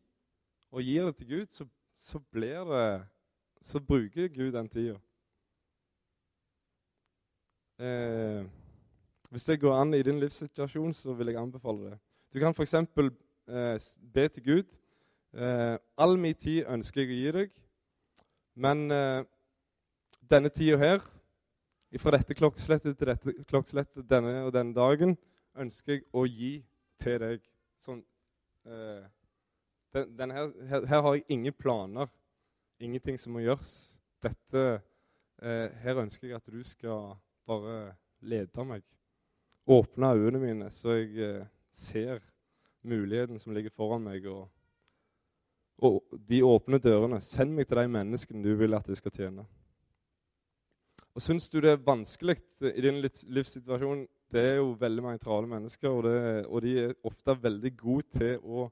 og 0.71 0.81
gir 0.81 1.05
det 1.05 1.15
til 1.17 1.27
Gud, 1.27 1.47
så, 1.47 1.65
så 1.97 2.19
blir 2.31 2.63
det 2.69 3.07
så 3.61 3.79
bruker 3.79 4.27
Gud 4.27 4.51
den 4.51 4.69
tida. 4.69 4.97
Eh, 7.79 8.45
hvis 9.29 9.43
det 9.43 9.59
går 9.61 9.75
an 9.75 9.93
i 9.93 10.03
din 10.03 10.19
livssituasjon, 10.19 10.93
så 10.93 11.13
vil 11.13 11.27
jeg 11.27 11.37
anbefale 11.41 11.91
det. 11.91 11.97
Du 12.33 12.39
kan 12.39 12.53
f.eks. 12.53 12.73
Eh, 12.73 13.79
be 14.13 14.27
til 14.27 14.43
Gud. 14.43 14.77
Eh, 15.33 15.77
all 15.97 16.17
min 16.17 16.35
tid 16.35 16.65
ønsker 16.65 17.01
jeg 17.01 17.09
å 17.09 17.17
gi 17.19 17.31
deg, 17.35 17.51
men 18.57 18.89
eh, 18.91 19.23
denne 20.29 20.49
tida 20.49 20.77
her, 20.81 21.03
fra 21.97 22.13
dette 22.17 22.37
klokkeslettet 22.37 22.97
til 22.97 23.09
dette 23.09 23.33
klokkeslettet 23.49 24.05
denne 24.09 24.43
og 24.45 24.53
denne 24.53 24.73
dagen, 24.73 25.15
ønsker 25.57 25.99
jeg 25.99 26.03
å 26.13 26.25
gi 26.25 26.51
til 27.01 27.21
deg. 27.21 27.45
Sånn, 27.81 28.01
eh, 28.65 29.05
den, 29.93 30.33
her, 30.33 30.51
her, 30.69 30.89
her 30.89 31.05
har 31.05 31.17
jeg 31.17 31.25
ingen 31.37 31.53
planer 31.53 32.09
ingenting 32.79 33.19
som 33.19 33.35
må 33.35 33.43
gjøres. 33.43 33.99
dette 34.23 34.63
eh, 35.41 35.67
Her 35.83 36.01
ønsker 36.03 36.27
jeg 36.27 36.39
at 36.39 36.51
du 36.51 36.63
skal 36.63 37.15
bare 37.47 37.95
lede 38.21 38.65
meg. 38.65 38.83
Åpne 39.69 40.13
øynene 40.15 40.39
mine, 40.39 40.71
så 40.71 40.97
jeg 40.97 41.17
eh, 41.17 41.45
ser 41.71 42.19
muligheten 42.83 43.39
som 43.39 43.53
ligger 43.53 43.71
foran 43.75 44.03
meg. 44.03 44.25
Og, 44.25 44.49
og, 45.77 46.03
de 46.29 46.43
åpne 46.43 46.79
dørene. 46.79 47.21
Send 47.21 47.53
meg 47.55 47.67
til 47.67 47.77
de 47.77 47.87
menneskene 47.87 48.43
du 48.43 48.55
vil 48.55 48.73
at 48.73 48.87
jeg 48.87 48.97
skal 48.97 49.15
tjene. 49.15 49.45
Og 51.13 51.21
Syns 51.21 51.49
du 51.49 51.59
det 51.59 51.73
er 51.73 51.83
vanskelig 51.83 52.37
i 52.61 52.81
din 52.81 53.01
livssituasjon 53.01 54.05
Det 54.31 54.41
er 54.45 54.55
jo 54.59 54.75
veldig 54.79 55.03
mange 55.03 55.17
travle 55.17 55.49
mennesker, 55.49 55.89
og, 55.89 56.03
det, 56.03 56.45
og 56.45 56.61
de 56.61 56.73
er 56.79 56.91
ofte 57.03 57.33
veldig 57.43 57.71
gode 57.77 58.05
til 58.13 58.37
å 58.45 58.67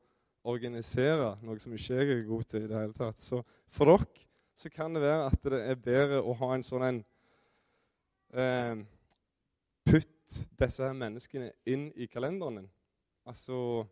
organisere, 0.47 1.33
noe 1.43 1.59
som 1.59 1.73
ikke 1.75 1.97
jeg 1.99 2.13
er 2.13 2.27
god 2.27 2.47
til 2.47 2.63
i 2.63 2.69
det 2.69 2.79
hele 2.79 2.95
tatt. 2.95 3.19
Så 3.21 3.41
for 3.71 3.91
dere 3.91 4.25
så 4.57 4.71
kan 4.73 4.95
det 4.95 5.03
være 5.03 5.25
at 5.29 5.43
det 5.43 5.59
er 5.69 5.81
bedre 5.81 6.21
å 6.23 6.33
ha 6.39 6.53
en 6.55 6.65
sånn 6.65 6.85
en 6.87 7.01
eh, 8.33 8.85
Putt 9.87 10.33
disse 10.59 10.83
her 10.83 10.95
menneskene 10.97 11.53
inn 11.71 11.85
i 11.95 12.09
kalenderen 12.11 12.57
din. 12.59 12.71
Altså, 13.23 13.85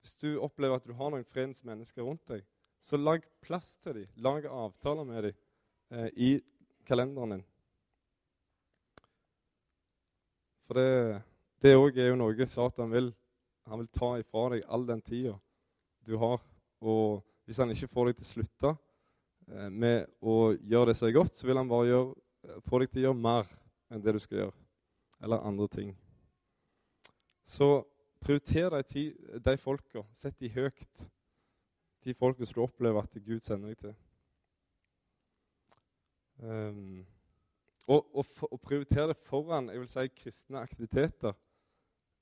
Hvis 0.00 0.16
du 0.18 0.40
opplever 0.42 0.78
at 0.78 0.86
du 0.86 0.94
har 0.98 1.12
noen 1.12 1.26
fredens 1.26 1.62
mennesker 1.66 2.02
rundt 2.02 2.24
deg, 2.30 2.42
så 2.82 2.98
lag 2.98 3.22
plass 3.42 3.76
til 3.82 4.00
dem. 4.00 4.08
Lag 4.22 4.46
avtaler 4.46 5.06
med 5.06 5.28
dem 5.28 5.36
eh, 5.90 6.08
i 6.14 6.30
kalenderen 6.86 7.36
din. 7.36 7.44
For 10.66 10.78
det 11.62 11.74
òg 11.78 11.98
er 11.98 12.10
jo 12.10 12.18
noe 12.18 12.46
Satan 12.50 12.90
vil. 12.90 13.12
Han 13.70 13.82
vil 13.82 13.92
ta 13.94 14.14
ifra 14.18 14.48
deg 14.54 14.66
all 14.66 14.86
den 14.88 15.02
tida 15.04 15.36
du 16.08 16.16
har. 16.20 16.40
Og 16.80 17.20
hvis 17.44 17.60
han 17.60 17.72
ikke 17.72 17.90
får 17.92 18.08
deg 18.08 18.18
til 18.18 18.26
å 18.26 18.30
slutte 18.32 18.72
eh, 18.72 19.68
med 19.68 20.08
å 20.20 20.38
gjøre 20.56 20.90
det 20.92 20.96
som 20.98 21.08
er 21.08 21.16
godt, 21.16 21.36
så 21.36 21.48
vil 21.48 21.60
han 21.60 21.70
bare 21.70 21.90
gjøre, 21.90 22.16
eh, 22.48 22.58
få 22.66 22.82
deg 22.82 22.92
til 22.92 23.02
å 23.02 23.06
gjøre 23.08 23.22
mer 23.28 23.52
enn 23.92 24.02
det 24.04 24.16
du 24.16 24.20
skal 24.22 24.42
gjøre. 24.42 24.56
Eller 25.24 25.46
andre 25.48 25.68
ting. 25.72 25.94
Så 27.48 27.68
prioriter 28.20 28.76
de, 28.92 29.04
de 29.44 29.56
folka. 29.60 30.04
Sett 30.14 30.36
de 30.38 30.50
høyt. 30.52 31.08
De 32.04 32.14
folka 32.14 32.46
som 32.46 32.58
du 32.58 32.64
opplever 32.66 33.02
at 33.02 33.16
Gud 33.24 33.40
sender 33.46 33.72
deg 33.72 33.80
til. 33.82 33.96
Um, 36.38 37.00
og, 37.88 38.04
og, 38.14 38.26
og 38.46 38.60
prioritere 38.62 39.08
det 39.10 39.16
foran 39.26 39.72
jeg 39.72 39.80
vil 39.80 39.90
si, 39.90 40.04
kristne 40.20 40.60
aktiviteter. 40.62 41.34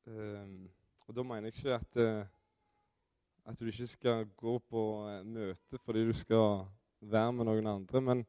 Um, 0.06 0.70
og 1.06 1.18
da 1.18 1.24
mener 1.26 1.50
jeg 1.50 1.58
ikke 1.58 1.74
at, 1.76 1.98
uh, 2.00 2.35
at 3.46 3.58
du 3.60 3.68
ikke 3.70 3.86
skal 3.86 4.24
gå 4.36 4.56
på 4.70 4.82
uh, 5.06 5.22
møte 5.22 5.78
fordi 5.84 6.06
du 6.08 6.12
skal 6.16 6.66
være 7.00 7.32
med 7.32 7.48
noen 7.48 7.68
andre. 7.70 8.02
Men 8.02 8.24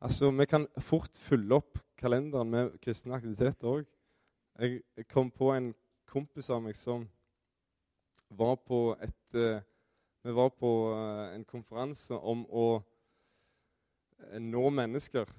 altså, 0.00 0.30
vi 0.30 0.46
kan 0.46 0.66
fort 0.84 1.16
fylle 1.16 1.56
opp 1.56 1.80
kalenderen 1.98 2.50
med 2.52 2.76
kristne 2.84 3.16
aktiviteter 3.16 3.70
òg. 3.70 3.86
Jeg, 4.58 4.82
kom 5.08 5.30
på 5.30 5.52
en 5.54 5.72
kompis 6.08 6.50
av 6.50 6.62
meg 6.64 6.76
som 6.76 7.06
var 8.28 8.56
på 8.60 8.92
et 9.00 9.38
uh, 9.38 9.64
Vi 10.26 10.32
var 10.34 10.50
på 10.50 10.68
en 11.32 11.44
konferanse 11.46 12.12
om 12.12 12.42
å 12.50 12.82
nå 14.42 14.64
mennesker. 14.74 15.30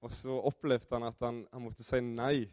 Og 0.00 0.12
så 0.14 0.36
opplevde 0.46 0.94
han 0.94 1.08
at 1.08 1.18
han, 1.20 1.40
han, 1.52 1.62
måtte 1.62 1.84
si 1.84 2.00
nei 2.00 2.46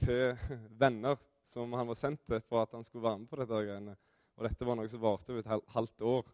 til 0.00 0.32
venner 0.82 1.20
som 1.44 1.76
han 1.76 1.86
var 1.92 1.98
sendt 2.00 2.24
til 2.26 2.40
for 2.48 2.64
at 2.64 2.74
han 2.74 2.84
skulle 2.84 3.04
være 3.04 3.20
med 3.20 3.30
på 3.30 3.38
dette 3.40 3.62
greiene. 3.68 3.94
Og 4.38 4.46
dette 4.46 4.66
var 4.66 4.78
noe 4.78 4.88
som 4.90 5.02
varte 5.02 5.34
over 5.34 5.42
et 5.42 5.70
halvt 5.74 6.04
år. 6.06 6.26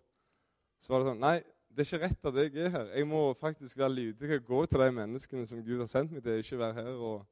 Så 0.78 0.92
var 0.92 1.00
det 1.00 1.08
sånn 1.08 1.22
Nei, 1.24 1.36
det 1.72 1.82
er 1.82 1.88
ikke 1.88 2.02
rett 2.04 2.26
at 2.28 2.40
jeg 2.40 2.66
er 2.66 2.74
her. 2.74 2.90
Jeg 3.00 3.06
må 3.08 3.22
faktisk 3.40 3.78
være 3.80 3.94
lydig 3.94 4.34
og 4.36 4.50
gå 4.50 4.58
til 4.66 4.84
de 4.84 4.90
menneskene 4.94 5.46
som 5.48 5.62
Gud 5.64 5.80
har 5.80 5.88
sendt 5.90 6.12
meg 6.12 6.22
til. 6.22 6.42
Ikke 6.42 6.60
være 6.60 6.82
her 6.82 6.98
og 6.98 7.22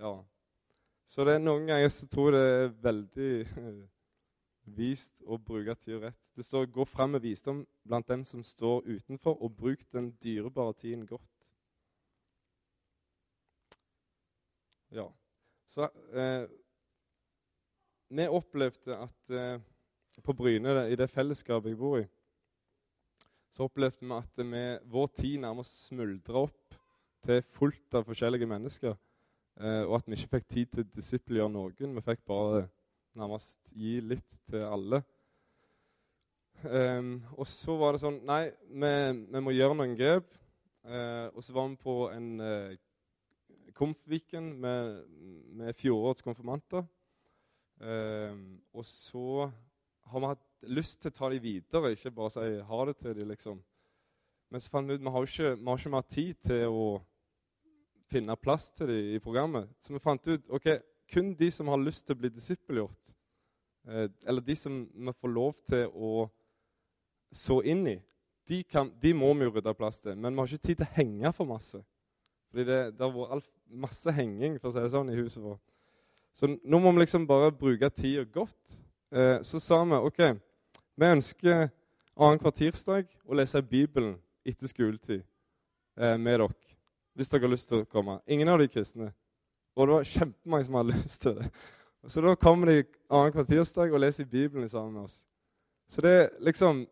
Ja. 0.00 0.14
Så 1.06 1.24
det 1.28 1.34
er 1.36 1.42
noen 1.42 1.66
ganger 1.68 1.90
så 1.92 2.06
tror 2.08 2.32
jeg 2.32 2.40
det 2.40 2.62
er 2.64 2.70
veldig 2.86 3.32
vist 4.78 5.20
å 5.28 5.36
bruke 5.36 5.74
tida 5.76 6.00
rett. 6.06 6.30
Det 6.34 6.44
står 6.44 6.66
'gå 6.72 6.86
fram 6.88 7.10
med 7.10 7.20
visdom 7.22 7.66
blant 7.84 8.08
dem 8.08 8.24
som 8.24 8.42
står 8.42 8.88
utenfor', 8.88 9.36
og 9.42 9.56
bruk 9.56 9.84
den 9.92 10.10
dyrebare 10.24 10.72
tiden 10.72 11.06
godt. 11.06 11.52
Ja. 14.90 15.06
Så 15.68 15.90
eh, 16.14 16.48
vi 18.08 18.26
opplevde 18.28 18.96
at 18.96 19.30
eh, 19.30 19.60
på 20.22 20.34
Bryne, 20.36 20.86
i 20.90 20.98
det 20.98 21.08
fellesskapet 21.10 21.72
jeg 21.72 21.78
bor 21.80 21.98
i, 21.98 22.04
så 23.54 23.68
opplevde 23.68 24.02
vi 24.02 24.14
at 24.14 24.44
vi, 24.50 24.62
vår 24.90 25.10
tid 25.14 25.40
nærmest 25.42 25.86
smuldra 25.88 26.44
opp 26.46 26.78
til 27.24 27.42
fullt 27.54 27.94
av 27.94 28.06
forskjellige 28.08 28.48
mennesker. 28.50 28.96
Eh, 29.60 29.82
og 29.86 30.00
at 30.00 30.08
vi 30.08 30.18
ikke 30.18 30.32
fikk 30.36 30.48
tid 30.50 30.72
til 30.72 30.82
å 30.82 30.92
disippelgjøre 30.96 31.52
noen. 31.54 31.94
Vi 31.94 32.04
fikk 32.04 32.24
bare 32.26 32.64
nærmest 33.14 33.70
gi 33.70 34.00
litt 34.02 34.40
til 34.50 34.64
alle. 34.66 35.04
Um, 36.64 37.18
og 37.36 37.46
så 37.50 37.74
var 37.76 37.92
det 37.92 38.00
sånn 38.00 38.22
Nei, 38.24 38.46
vi, 38.70 38.90
vi 39.34 39.40
må 39.44 39.52
gjøre 39.54 39.76
noen 39.78 39.94
grep. 39.98 40.30
Uh, 40.84 41.30
og 41.32 41.44
så 41.44 41.54
var 41.54 41.70
vi 41.70 41.78
på 41.80 41.96
en 42.12 42.28
uh, 42.40 42.74
Komfviken 43.74 44.52
med, 44.62 45.00
med 45.58 45.74
fjorårets 45.74 46.22
konfirmanter. 46.22 46.84
Eh, 47.82 48.36
og 48.70 48.86
så 48.86 49.48
har 50.10 50.20
vi 50.20 50.30
hatt 50.32 50.68
lyst 50.68 51.00
til 51.02 51.12
å 51.12 51.16
ta 51.18 51.30
dem 51.32 51.42
videre, 51.42 51.92
ikke 51.94 52.12
bare 52.14 52.32
si 52.34 52.46
ha 52.68 52.84
det 52.88 52.96
til 53.00 53.16
dem, 53.16 53.30
liksom. 53.32 53.58
Men 54.52 54.62
så 54.62 54.70
fant 54.70 54.88
vi 54.88 54.96
ut 54.96 55.02
vi 55.02 55.12
har 55.12 55.28
ikke, 55.28 55.52
vi 55.58 55.68
har 55.68 55.80
ikke 55.80 55.92
mer 55.94 56.08
tid 56.08 56.40
til 56.46 56.64
å 56.70 56.86
finne 58.12 58.36
plass 58.38 58.68
til 58.76 58.90
dem 58.92 59.12
i 59.16 59.20
programmet. 59.22 59.70
Så 59.82 59.94
vi 59.94 60.02
fant 60.02 60.30
ut 60.30 60.50
ok, 60.54 60.68
kun 61.10 61.34
de 61.38 61.50
som 61.52 61.68
har 61.72 61.82
lyst 61.82 62.06
til 62.06 62.16
å 62.16 62.20
bli 62.22 62.30
disippelgjort, 62.32 63.14
eh, 63.88 64.08
eller 64.24 64.44
de 64.44 64.56
som 64.56 64.84
vi 64.86 65.16
får 65.20 65.34
lov 65.34 65.58
til 65.66 65.88
å 65.90 66.28
så 67.34 67.58
inn 67.66 67.86
i, 67.90 67.98
de, 68.46 68.60
kan, 68.68 68.92
de 69.00 69.14
må 69.16 69.32
vi 69.34 69.48
jo 69.48 69.56
rydde 69.56 69.74
plass 69.74 70.00
til. 70.04 70.14
Men 70.14 70.34
vi 70.34 70.42
har 70.42 70.52
ikke 70.52 70.68
tid 70.68 70.80
til 70.80 70.86
å 70.86 70.96
henge 70.98 71.32
for 71.34 71.48
masse. 71.48 71.80
Fordi 72.52 72.66
det, 72.68 72.80
det 72.94 73.02
har 73.02 73.14
vært 73.16 73.50
masse 73.66 74.12
henging 74.14 74.60
for 74.60 74.70
å 74.70 74.74
si 74.74 74.84
det 74.84 74.92
sånn, 74.92 75.10
i 75.10 75.18
huset 75.18 75.42
vårt. 75.42 75.62
Så 76.34 76.50
nå 76.50 76.80
må 76.82 76.92
vi 76.94 77.04
liksom 77.04 77.26
bare 77.26 77.52
bruke 77.54 77.90
tida 77.94 78.22
godt. 78.30 78.78
Eh, 79.14 79.42
så 79.42 79.60
sa 79.60 79.84
vi 79.84 79.94
OK, 79.94 80.18
vi 80.96 81.06
ønsker 81.06 81.68
annenhver 82.18 82.50
tirsdag 82.50 83.12
å 83.22 83.36
lese 83.38 83.60
Bibelen 83.62 84.16
etter 84.42 84.66
skoletid 84.66 85.20
eh, 85.20 86.16
med 86.18 86.40
dere. 86.40 86.48
Hvis 87.14 87.30
dere 87.30 87.46
har 87.46 87.52
lyst 87.52 87.68
til 87.70 87.84
å 87.84 87.86
komme. 87.86 88.16
Ingen 88.26 88.50
av 88.50 88.58
de 88.58 88.66
kristne. 88.66 89.12
Og 89.78 89.86
det 89.86 89.94
var 89.94 90.08
kjempemange 90.10 90.66
som 90.66 90.78
hadde 90.80 90.96
lyst 90.98 91.22
til 91.22 91.38
det. 91.38 91.46
Så 92.10 92.24
da 92.26 92.34
kommer 92.34 92.72
de 92.72 92.80
annenhver 93.06 93.46
tirsdag 93.52 93.94
og 93.94 94.02
leser 94.02 94.26
Bibelen 94.26 94.66
sammen 94.68 94.96
med 94.98 95.06
oss. 95.06 95.20
Så 95.86 96.02
det 96.02 96.16
liksom, 96.42 96.82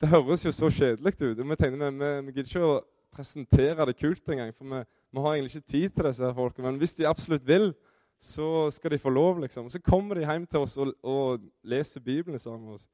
det 0.00 0.10
høres 0.14 0.46
jo 0.46 0.54
så 0.56 0.72
kjedelig 0.72 1.12
ut. 1.20 1.44
Vi 1.44 1.60
tenker, 1.60 1.76
vi, 1.76 1.90
vi, 1.92 2.12
vi 2.30 2.38
gidder 2.38 2.54
ikke 2.54 2.70
å 2.70 2.80
presentere 3.12 3.90
det 3.90 3.98
kult 4.00 4.32
engang. 4.32 4.56
For 4.56 4.64
vi, 4.72 4.80
vi 5.12 5.26
har 5.26 5.36
egentlig 5.36 5.60
ikke 5.60 5.74
tid 5.76 5.92
til 5.92 6.08
disse 6.08 6.32
folkene. 6.40 6.70
Men 6.70 6.80
hvis 6.80 6.96
de 6.96 7.10
absolutt 7.12 7.44
vil, 7.44 7.74
så 8.20 8.70
skal 8.70 8.90
de 8.90 8.98
få 8.98 9.10
lov. 9.10 9.40
liksom. 9.40 9.68
Så 9.70 9.80
kommer 9.80 10.14
de 10.14 10.24
hjem 10.24 10.46
til 10.46 10.64
oss 10.64 10.76
og, 10.76 10.94
og 11.02 11.40
leser 11.62 12.00
Bibelen 12.00 12.38
sammen 12.38 12.64
med 12.64 12.74
oss. 12.74 12.88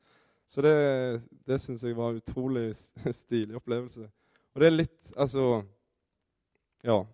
Så 0.46 0.62
det, 0.62 1.22
det 1.46 1.60
syns 1.60 1.84
jeg 1.84 1.96
var 1.96 2.10
en 2.10 2.20
utrolig 2.20 2.74
stilig 3.22 3.56
opplevelse. 3.56 4.08
Og 4.52 4.60
det 4.60 4.68
er 4.68 4.76
litt 4.76 5.12
altså 5.16 5.62
Ja, 6.84 7.04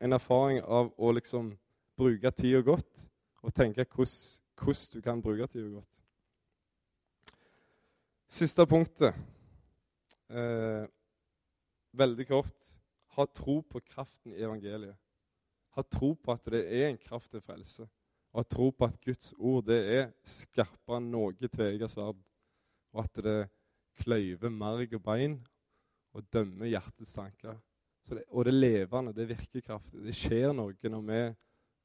en 0.00 0.12
erfaring 0.12 0.60
av 0.60 0.92
å 1.00 1.10
liksom 1.16 1.54
bruke 1.96 2.30
tida 2.36 2.60
godt 2.60 3.06
og 3.44 3.54
tenke 3.56 3.86
hvordan 3.88 4.90
du 4.92 5.00
kan 5.02 5.22
bruke 5.24 5.46
tida 5.48 5.68
godt. 5.68 6.02
Siste 8.28 8.66
punktet. 8.66 9.16
Eh, 10.28 10.84
veldig 11.96 12.26
kort 12.28 12.70
ha 13.14 13.26
tro 13.26 13.60
på 13.62 13.80
kraften 13.80 14.34
i 14.34 14.42
evangeliet. 14.42 14.96
Ha 15.74 15.82
tro 15.82 16.12
på 16.14 16.34
at 16.34 16.46
det 16.52 16.62
er 16.64 16.88
en 16.88 17.00
kraft 17.00 17.32
til 17.34 17.42
frelse. 17.42 17.86
Og 18.34 18.42
ha 18.42 18.46
tro 18.50 18.70
på 18.70 18.86
at 18.86 19.00
Guds 19.02 19.32
ord 19.38 19.66
det 19.68 19.80
er 19.96 20.08
skarpere 20.26 21.00
enn 21.00 21.10
noe 21.12 21.50
tveegget 21.50 21.92
sverd. 21.92 22.18
Og 22.94 23.04
at 23.04 23.22
det 23.26 23.38
kløyver 24.02 24.50
marg 24.50 24.94
og 24.94 25.02
bein 25.02 25.38
og 26.14 26.26
dømmer 26.34 26.70
hjertets 26.70 27.14
tanker. 27.14 27.58
Det, 28.08 28.22
og 28.28 28.44
det 28.44 28.54
levende, 28.54 29.14
det 29.16 29.28
virker 29.28 29.64
kraftig. 29.64 30.02
Det 30.04 30.14
skjer 30.14 30.52
noe 30.54 30.90
når 30.92 31.04
vi 31.08 31.20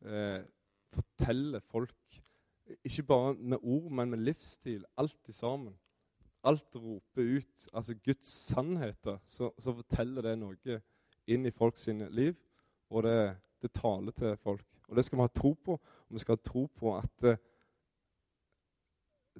eh, 0.09 0.41
forteller 0.93 1.63
folk 1.69 1.95
Ikke 2.85 3.03
bare 3.03 3.33
med 3.33 3.57
ord, 3.63 3.91
men 3.91 4.11
med 4.11 4.19
livsstil. 4.21 4.83
Alt 4.97 5.31
sammen. 5.33 5.73
Alt 6.45 6.75
roper 6.75 7.39
ut 7.39 7.69
altså 7.73 7.95
Guds 8.05 8.27
sannheter. 8.27 9.17
Så, 9.25 9.49
så 9.57 9.73
forteller 9.73 10.27
det 10.27 10.35
noe 10.37 10.81
inn 11.29 11.45
i 11.45 11.53
folks 11.53 11.87
liv, 11.87 12.35
og 12.89 13.03
det, 13.05 13.37
det, 13.61 13.73
taler 13.73 14.11
til 14.11 14.37
folk. 14.37 14.65
Og 14.89 14.95
Det 14.95 15.05
skal 15.05 15.17
vi 15.17 15.21
ha 15.21 15.27
tro 15.27 15.53
på, 15.53 15.73
og 15.73 16.13
vi 16.13 16.19
skal 16.19 16.37
ha 16.37 16.43
tro 16.43 16.65
på 16.75 16.97
at 16.97 17.21
det, 17.21 17.37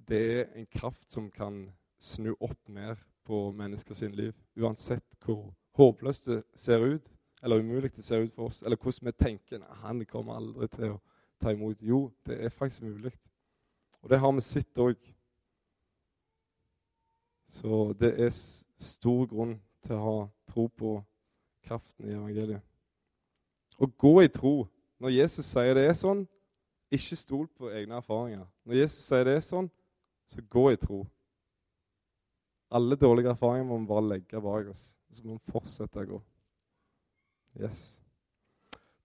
det 0.07 0.19
er 0.39 0.45
en 0.55 0.67
kraft 0.71 1.11
som 1.11 1.31
kan 1.31 1.69
snu 1.99 2.35
opp 2.39 2.69
ned 2.69 2.95
på 3.25 3.51
menneskers 3.51 4.01
liv. 4.01 4.33
Uansett 4.57 5.17
hvor 5.25 5.53
håpløst 5.77 6.25
det 6.25 6.43
ser 6.55 6.85
ut, 6.85 7.11
eller 7.43 7.59
umulig 7.59 7.95
det 7.95 8.03
ser 8.03 8.23
ut 8.23 8.33
for 8.33 8.49
oss, 8.49 8.63
eller 8.63 8.77
hvordan 8.77 9.05
vi 9.05 9.11
tenker 9.11 9.59
nei, 9.59 9.75
han 9.83 10.05
kommer 10.05 10.39
aldri 10.39 10.67
til 10.67 10.95
å 10.95 11.01
ta 11.39 11.53
imot. 11.53 11.81
Jo, 11.81 12.09
det 12.27 12.39
er 12.45 12.49
faktisk 12.53 12.83
mulig. 12.83 13.13
Og 14.01 14.09
det 14.09 14.19
har 14.19 14.31
vi 14.35 14.41
sett 14.43 14.79
òg. 14.79 14.97
Så 17.49 17.93
det 17.99 18.13
er 18.21 18.33
stor 18.79 19.25
grunn 19.27 19.55
til 19.83 19.95
å 19.95 20.03
ha 20.03 20.17
tro 20.51 20.67
på 20.67 20.97
kraften 21.65 22.05
i 22.09 22.13
evangeliet. 22.13 22.68
Å 23.79 23.87
gå 23.87 24.13
i 24.23 24.31
tro 24.31 24.67
Når 24.99 25.13
Jesus 25.15 25.47
sier 25.47 25.77
det 25.77 25.85
er 25.87 25.95
sånn, 25.95 26.25
ikke 26.91 27.15
stol 27.15 27.45
på 27.55 27.69
egne 27.71 27.95
erfaringer. 28.01 28.43
Når 28.67 28.81
Jesus 28.81 29.05
sier 29.07 29.23
det 29.23 29.37
er 29.37 29.45
sånn, 29.45 29.69
så 30.27 30.41
gå 30.51 30.65
i 30.73 30.79
tro. 30.81 31.03
Alle 32.75 32.97
dårlige 32.99 33.31
erfaringer 33.31 33.69
må 33.69 33.77
vi 33.79 33.87
bare 33.87 34.07
legge 34.09 34.41
bak 34.43 34.73
oss. 34.73 34.83
Så 35.13 35.23
må 35.23 35.37
vi 35.37 35.53
fortsette 35.53 36.03
å 36.03 36.09
gå. 36.09 36.19
Yes. 37.61 38.01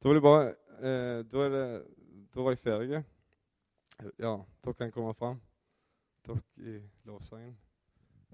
Da 0.03 0.11
vil 0.11 0.19
jeg 0.19 0.27
bare 0.27 0.49
eh, 0.81 1.21
da, 1.31 1.47
det, 1.55 1.67
da, 2.35 2.43
var 2.43 2.57
jeg 2.57 2.63
ferdig. 2.65 3.03
Ja, 4.19 4.35
dere 4.65 4.77
kan 4.81 4.91
komme 4.93 5.15
fram, 5.17 5.39
dere 6.27 6.43
i 6.59 6.81
lovsangen. 7.09 7.55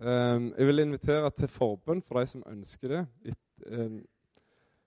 Um, 0.01 0.49
jeg 0.57 0.67
vil 0.67 0.83
invitere 0.87 1.31
til 1.37 1.51
forbønn 1.53 2.01
for 2.03 2.17
de 2.17 2.31
som 2.31 2.47
ønsker 2.49 2.95
det, 2.95 3.01
et, 3.29 3.67
um, 3.69 4.01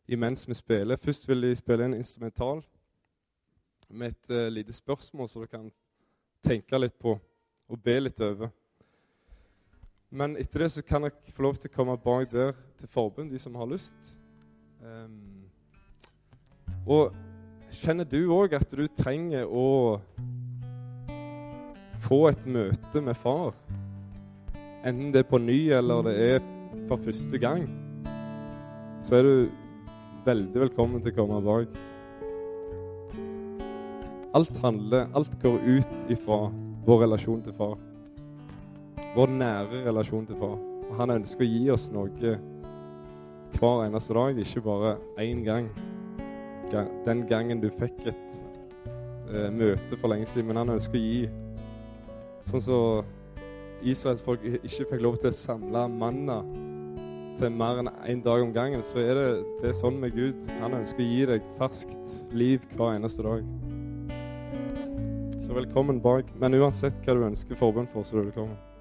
imens 0.08 0.48
vi 0.50 0.54
spiller. 0.54 0.98
Først 0.98 1.28
vil 1.30 1.42
de 1.42 1.56
spille 1.56 1.86
en 1.86 1.94
instrumental 1.94 2.64
med 3.90 4.14
et 4.14 4.30
uh, 4.36 4.48
lite 4.52 4.74
spørsmål 4.74 5.30
som 5.30 5.42
du 5.42 5.48
kan 5.48 5.70
tenke 6.44 6.80
litt 6.80 6.96
på 7.00 7.18
og 7.70 7.82
be 7.84 8.00
litt 8.00 8.22
over. 8.22 8.50
Men 10.10 10.38
etter 10.38 10.66
det 10.66 10.72
så 10.72 10.84
kan 10.86 11.06
dere 11.06 11.34
få 11.34 11.46
lov 11.46 11.56
til 11.58 11.72
å 11.72 11.76
komme 11.76 11.98
bak 11.98 12.32
der 12.32 12.54
til 12.80 12.90
forbund, 12.90 13.32
de 13.32 13.40
som 13.40 13.56
har 13.56 13.70
lyst. 13.70 14.18
Um, 14.82 15.46
og 16.86 17.14
kjenner 17.74 18.06
du 18.06 18.20
òg 18.36 18.54
at 18.58 18.70
du 18.72 18.86
trenger 18.88 19.48
å 19.48 20.02
få 22.04 22.28
et 22.30 22.46
møte 22.46 23.02
med 23.02 23.18
far? 23.18 23.56
enten 24.84 25.14
det 25.14 25.24
er 25.24 25.30
på 25.30 25.40
ny 25.40 25.72
eller 25.72 26.04
det 26.08 26.14
er 26.20 26.40
for 26.88 27.00
første 27.00 27.40
gang, 27.40 27.68
så 29.02 29.16
er 29.16 29.24
du 29.24 29.63
veldig 30.24 30.56
velkommen 30.56 31.02
til 31.04 31.12
å 31.12 31.16
komme 31.18 31.40
bak. 31.44 31.80
Alt 34.34 34.60
handler, 34.64 35.10
alt 35.14 35.34
går 35.42 35.58
ut 35.68 36.12
ifra 36.14 36.48
vår 36.88 37.04
relasjon 37.04 37.42
til 37.44 37.56
far. 37.58 37.76
Vår 39.14 39.34
nære 39.36 39.84
relasjon 39.90 40.26
til 40.30 40.40
far. 40.40 40.56
Og 40.88 40.94
han 41.00 41.16
ønsker 41.18 41.44
å 41.44 41.50
gi 41.50 41.68
oss 41.74 41.90
noe 41.94 42.38
hver 43.54 43.84
eneste 43.86 44.16
dag, 44.16 44.40
ikke 44.40 44.64
bare 44.66 44.96
én 45.22 45.44
gang. 45.46 45.68
Den 47.06 47.28
gangen 47.30 47.62
du 47.62 47.70
fikk 47.70 48.08
et 48.10 48.38
eh, 49.30 49.52
møte 49.54 50.00
for 50.00 50.10
lenge 50.10 50.26
siden. 50.32 50.50
Men 50.50 50.64
han 50.64 50.76
ønsker 50.78 50.98
å 50.98 51.04
gi 51.04 51.28
sånn 52.48 52.64
som 52.64 52.66
så 52.70 52.82
Israels 53.84 54.24
folk 54.24 54.44
ikke 54.48 54.88
fikk 54.88 55.02
lov 55.04 55.20
til 55.20 55.30
å 55.30 55.36
samle 55.36 55.86
manna 55.92 56.40
til 57.44 57.52
mer 57.52 57.82
enn 57.82 57.90
én 57.92 58.12
en 58.14 58.22
dag 58.24 58.42
om 58.42 58.52
gangen, 58.56 58.84
så 58.88 59.02
er 59.04 59.18
det, 59.18 59.28
det 59.60 59.72
er 59.72 59.76
sånn 59.76 59.98
med 60.00 60.16
Gud. 60.16 60.40
Han 60.62 60.78
ønsker 60.78 61.04
å 61.04 61.08
gi 61.10 61.24
deg 61.28 61.48
ferskt 61.58 62.14
liv 62.32 62.64
hver 62.78 62.96
eneste 62.96 63.26
dag. 63.26 63.44
Så 65.44 65.58
velkommen 65.58 66.00
bak. 66.04 66.32
Men 66.40 66.56
uansett 66.56 67.02
hva 67.04 67.18
du 67.18 67.26
ønsker 67.28 67.60
forbønn 67.60 67.90
for, 67.92 68.08
så 68.08 68.16
er 68.16 68.22
du 68.22 68.30
velkommen. 68.30 68.73